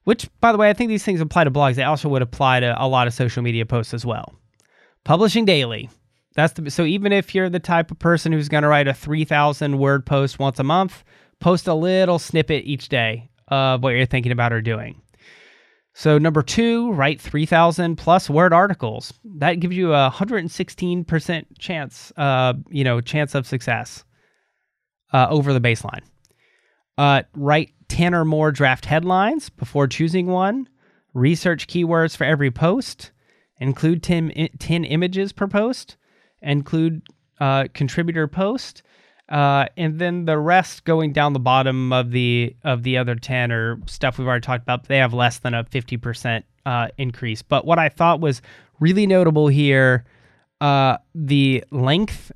Which, 0.04 0.28
by 0.40 0.52
the 0.52 0.58
way, 0.58 0.68
I 0.68 0.74
think 0.74 0.88
these 0.88 1.04
things 1.04 1.22
apply 1.22 1.44
to 1.44 1.50
blogs. 1.50 1.76
They 1.76 1.84
also 1.84 2.10
would 2.10 2.20
apply 2.20 2.60
to 2.60 2.74
a 2.78 2.86
lot 2.86 3.06
of 3.06 3.14
social 3.14 3.42
media 3.42 3.64
posts 3.64 3.94
as 3.94 4.04
well. 4.04 4.34
Publishing 5.04 5.46
daily. 5.46 5.88
That's 6.34 6.52
the 6.52 6.70
so 6.70 6.84
even 6.84 7.12
if 7.12 7.34
you're 7.34 7.50
the 7.50 7.58
type 7.58 7.90
of 7.90 7.98
person 7.98 8.32
who's 8.32 8.48
going 8.48 8.62
to 8.62 8.68
write 8.68 8.88
a 8.88 8.94
3,000 8.94 9.78
word 9.78 10.06
post 10.06 10.38
once 10.38 10.58
a 10.58 10.64
month, 10.64 11.02
post 11.40 11.66
a 11.66 11.74
little 11.74 12.18
snippet 12.18 12.64
each 12.64 12.88
day 12.88 13.30
of 13.48 13.82
what 13.82 13.90
you're 13.90 14.06
thinking 14.06 14.32
about 14.32 14.52
or 14.52 14.60
doing. 14.60 15.00
So 15.92 16.18
number 16.18 16.42
two, 16.42 16.92
write 16.92 17.20
3,000 17.20 17.96
plus 17.96 18.30
word 18.30 18.52
articles. 18.52 19.12
That 19.24 19.54
gives 19.54 19.76
you 19.76 19.92
a 19.92 20.10
116% 20.10 21.44
chance, 21.58 22.12
uh, 22.16 22.54
you 22.70 22.84
know, 22.84 23.00
chance 23.00 23.34
of 23.34 23.46
success 23.46 24.04
uh, 25.12 25.26
over 25.28 25.52
the 25.52 25.60
baseline. 25.60 26.02
Uh, 26.96 27.22
write 27.34 27.72
10 27.88 28.14
or 28.14 28.24
more 28.24 28.52
draft 28.52 28.86
headlines 28.86 29.50
before 29.50 29.88
choosing 29.88 30.26
one. 30.26 30.68
Research 31.12 31.66
keywords 31.66 32.16
for 32.16 32.24
every 32.24 32.52
post. 32.52 33.10
Include 33.58 34.02
10, 34.02 34.50
10 34.58 34.84
images 34.84 35.32
per 35.32 35.48
post. 35.48 35.96
Include 36.42 37.02
uh, 37.40 37.66
contributor 37.74 38.26
post. 38.26 38.82
Uh, 39.28 39.66
and 39.76 39.98
then 39.98 40.24
the 40.24 40.38
rest 40.38 40.84
going 40.84 41.12
down 41.12 41.32
the 41.32 41.38
bottom 41.38 41.92
of 41.92 42.10
the 42.10 42.56
of 42.64 42.82
the 42.82 42.98
other 42.98 43.14
10 43.14 43.52
or 43.52 43.78
stuff 43.86 44.18
we've 44.18 44.26
already 44.26 44.44
talked 44.44 44.64
about 44.64 44.88
they 44.88 44.96
have 44.96 45.14
less 45.14 45.38
than 45.38 45.54
a 45.54 45.62
50% 45.62 46.42
uh, 46.66 46.88
increase 46.98 47.40
but 47.40 47.64
what 47.64 47.78
i 47.78 47.88
thought 47.88 48.20
was 48.20 48.42
really 48.80 49.06
notable 49.06 49.46
here 49.46 50.04
uh, 50.60 50.96
the 51.14 51.64
length 51.70 52.32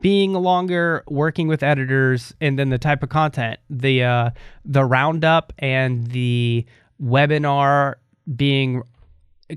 being 0.00 0.32
longer, 0.32 1.02
working 1.08 1.48
with 1.48 1.62
editors, 1.62 2.34
and 2.40 2.58
then 2.58 2.68
the 2.68 2.78
type 2.78 3.02
of 3.02 3.08
content, 3.08 3.58
the 3.70 4.04
uh, 4.04 4.30
the 4.64 4.84
roundup 4.84 5.52
and 5.58 6.06
the 6.08 6.64
webinar 7.02 7.94
being 8.36 8.82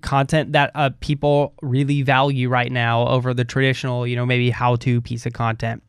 content 0.02 0.54
that 0.54 0.72
uh, 0.76 0.90
people 1.00 1.54
really 1.62 2.02
value 2.02 2.50
right 2.50 2.72
now 2.72 3.08
over 3.08 3.34
the 3.34 3.46
traditional, 3.46 4.08
you 4.08 4.16
know, 4.16 4.26
maybe 4.26 4.50
how 4.50 4.76
to 4.78 5.02
piece 5.02 5.26
of 5.26 5.34
content. 5.34 5.84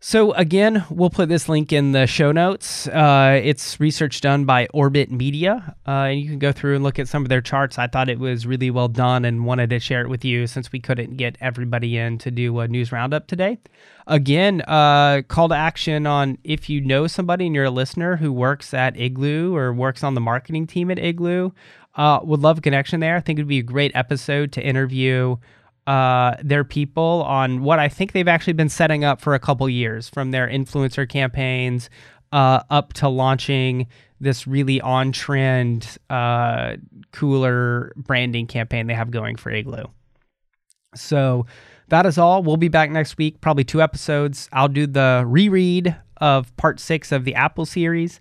So, 0.00 0.30
again, 0.34 0.84
we'll 0.90 1.10
put 1.10 1.28
this 1.28 1.48
link 1.48 1.72
in 1.72 1.90
the 1.90 2.06
show 2.06 2.30
notes. 2.30 2.86
Uh, 2.86 3.40
it's 3.42 3.80
research 3.80 4.20
done 4.20 4.44
by 4.44 4.68
Orbit 4.72 5.10
Media, 5.10 5.74
uh, 5.88 5.90
and 5.90 6.20
you 6.20 6.28
can 6.28 6.38
go 6.38 6.52
through 6.52 6.76
and 6.76 6.84
look 6.84 7.00
at 7.00 7.08
some 7.08 7.24
of 7.24 7.28
their 7.28 7.40
charts. 7.40 7.80
I 7.80 7.88
thought 7.88 8.08
it 8.08 8.20
was 8.20 8.46
really 8.46 8.70
well 8.70 8.86
done 8.86 9.24
and 9.24 9.44
wanted 9.44 9.70
to 9.70 9.80
share 9.80 10.02
it 10.02 10.08
with 10.08 10.24
you 10.24 10.46
since 10.46 10.70
we 10.70 10.78
couldn't 10.78 11.16
get 11.16 11.36
everybody 11.40 11.98
in 11.98 12.16
to 12.18 12.30
do 12.30 12.56
a 12.60 12.68
news 12.68 12.92
roundup 12.92 13.26
today. 13.26 13.58
Again, 14.06 14.62
uh, 14.68 15.22
call 15.26 15.48
to 15.48 15.56
action 15.56 16.06
on 16.06 16.38
if 16.44 16.70
you 16.70 16.80
know 16.80 17.08
somebody 17.08 17.46
and 17.46 17.54
you're 17.56 17.64
a 17.64 17.70
listener 17.70 18.16
who 18.16 18.32
works 18.32 18.72
at 18.72 18.96
Igloo 18.96 19.56
or 19.56 19.72
works 19.72 20.04
on 20.04 20.14
the 20.14 20.20
marketing 20.20 20.68
team 20.68 20.92
at 20.92 21.00
Igloo, 21.00 21.50
uh, 21.98 22.20
would 22.22 22.40
love 22.40 22.58
a 22.58 22.60
connection 22.60 23.00
there. 23.00 23.16
I 23.16 23.20
think 23.20 23.38
it 23.38 23.42
would 23.42 23.48
be 23.48 23.58
a 23.58 23.62
great 23.62 23.92
episode 23.94 24.52
to 24.52 24.62
interview 24.62 25.36
uh, 25.86 26.36
their 26.42 26.64
people 26.64 27.24
on 27.26 27.62
what 27.62 27.78
I 27.78 27.88
think 27.88 28.12
they've 28.12 28.28
actually 28.28 28.52
been 28.52 28.68
setting 28.68 29.04
up 29.04 29.20
for 29.20 29.34
a 29.34 29.38
couple 29.38 29.68
years 29.68 30.08
from 30.08 30.30
their 30.30 30.46
influencer 30.46 31.08
campaigns 31.08 31.90
uh, 32.30 32.60
up 32.70 32.92
to 32.94 33.08
launching 33.08 33.88
this 34.20 34.46
really 34.46 34.80
on 34.80 35.12
trend, 35.12 35.98
uh, 36.10 36.76
cooler 37.12 37.92
branding 37.96 38.46
campaign 38.46 38.86
they 38.86 38.94
have 38.94 39.10
going 39.10 39.36
for 39.36 39.50
Igloo. 39.50 39.84
So 40.94 41.46
that 41.88 42.06
is 42.06 42.18
all. 42.18 42.42
We'll 42.42 42.56
be 42.56 42.68
back 42.68 42.90
next 42.90 43.18
week, 43.18 43.40
probably 43.40 43.64
two 43.64 43.82
episodes. 43.82 44.48
I'll 44.52 44.68
do 44.68 44.86
the 44.86 45.24
reread 45.26 45.96
of 46.18 46.54
part 46.56 46.80
six 46.80 47.12
of 47.12 47.24
the 47.24 47.34
Apple 47.34 47.66
series. 47.66 48.20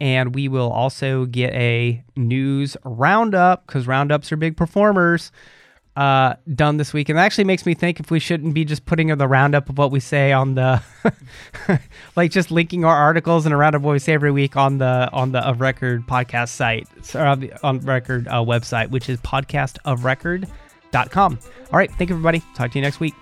And 0.00 0.34
we 0.34 0.48
will 0.48 0.70
also 0.70 1.24
get 1.24 1.54
a 1.54 2.04
news 2.16 2.76
roundup 2.84 3.66
because 3.66 3.86
roundups 3.86 4.30
are 4.30 4.36
big 4.36 4.56
performers 4.56 5.32
uh, 5.96 6.34
done 6.54 6.76
this 6.76 6.92
week, 6.92 7.08
and 7.08 7.18
that 7.18 7.24
actually 7.24 7.44
makes 7.44 7.64
me 7.64 7.72
think 7.72 8.00
if 8.00 8.10
we 8.10 8.20
shouldn't 8.20 8.52
be 8.52 8.66
just 8.66 8.84
putting 8.84 9.08
the 9.16 9.26
roundup 9.26 9.70
of 9.70 9.78
what 9.78 9.90
we 9.90 9.98
say 9.98 10.30
on 10.30 10.54
the, 10.54 10.82
like 12.16 12.30
just 12.30 12.50
linking 12.50 12.84
our 12.84 12.94
articles 12.94 13.46
and 13.46 13.54
a 13.54 13.56
roundup 13.56 13.80
of 13.80 13.84
what 13.84 13.92
we 13.92 13.98
say 13.98 14.12
every 14.12 14.30
week 14.30 14.56
on 14.56 14.76
the 14.78 15.08
on 15.12 15.32
the 15.32 15.38
of 15.38 15.62
record 15.62 16.06
podcast 16.06 16.50
site, 16.50 16.86
or 17.14 17.22
on, 17.22 17.40
the, 17.40 17.66
on 17.66 17.80
record 17.80 18.28
uh, 18.28 18.34
website, 18.34 18.90
which 18.90 19.08
is 19.08 19.18
podcastofrecord.com. 19.20 21.38
All 21.72 21.78
right, 21.78 21.90
thank 21.92 22.10
you 22.10 22.16
everybody. 22.16 22.42
Talk 22.54 22.72
to 22.72 22.78
you 22.78 22.82
next 22.82 23.00
week. 23.00 23.14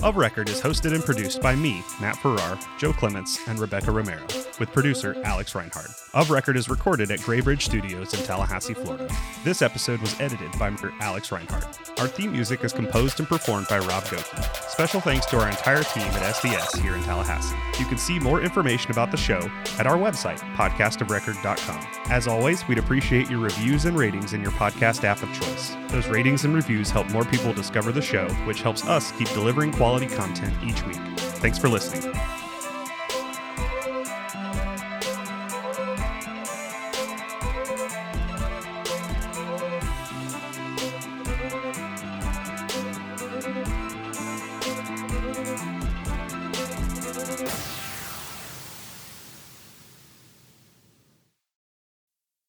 Of 0.00 0.16
Record 0.16 0.48
is 0.48 0.60
hosted 0.60 0.94
and 0.94 1.02
produced 1.02 1.42
by 1.42 1.56
me, 1.56 1.82
Matt 2.00 2.16
Farrar, 2.18 2.56
Joe 2.78 2.92
Clements, 2.92 3.48
and 3.48 3.58
Rebecca 3.58 3.90
Romero, 3.90 4.24
with 4.58 4.72
producer 4.72 5.14
Alex 5.24 5.54
Reinhardt. 5.54 5.90
Of 6.14 6.30
Record 6.30 6.56
is 6.56 6.68
recorded 6.68 7.10
at 7.10 7.20
Graybridge 7.20 7.62
Studios 7.62 8.14
in 8.14 8.24
Tallahassee, 8.24 8.74
Florida. 8.74 9.08
This 9.44 9.62
episode 9.62 10.00
was 10.00 10.18
edited 10.20 10.50
by 10.58 10.68
Alex 11.00 11.30
Reinhardt. 11.32 11.90
Our 12.00 12.08
theme 12.08 12.32
music 12.32 12.64
is 12.64 12.72
composed 12.72 13.18
and 13.18 13.28
performed 13.28 13.66
by 13.68 13.78
Rob 13.78 14.04
Goki. 14.04 14.70
Special 14.70 15.00
thanks 15.00 15.26
to 15.26 15.38
our 15.38 15.48
entire 15.48 15.82
team 15.82 16.02
at 16.02 16.34
SDS 16.34 16.80
here 16.80 16.94
in 16.94 17.02
Tallahassee. 17.02 17.56
You 17.78 17.86
can 17.86 17.98
see 17.98 18.18
more 18.18 18.40
information 18.40 18.90
about 18.90 19.10
the 19.10 19.16
show 19.16 19.50
at 19.78 19.86
our 19.86 19.96
website, 19.96 20.38
podcastofrecord.com. 20.54 21.86
As 22.10 22.26
always, 22.26 22.66
we'd 22.68 22.78
appreciate 22.78 23.28
your 23.28 23.40
reviews 23.40 23.84
and 23.84 23.98
ratings 23.98 24.32
in 24.32 24.42
your 24.42 24.52
podcast 24.52 25.04
app 25.04 25.22
of 25.22 25.32
choice. 25.32 25.76
Those 25.88 26.08
ratings 26.08 26.44
and 26.44 26.54
reviews 26.54 26.90
help 26.90 27.08
more 27.10 27.24
people 27.24 27.52
discover 27.52 27.92
the 27.92 28.02
show, 28.02 28.28
which 28.46 28.62
helps 28.62 28.84
us 28.84 29.12
keep 29.12 29.28
delivering 29.30 29.72
quality 29.72 30.06
content 30.06 30.54
each 30.62 30.84
week. 30.86 30.98
Thanks 31.40 31.58
for 31.58 31.68
listening. 31.68 32.12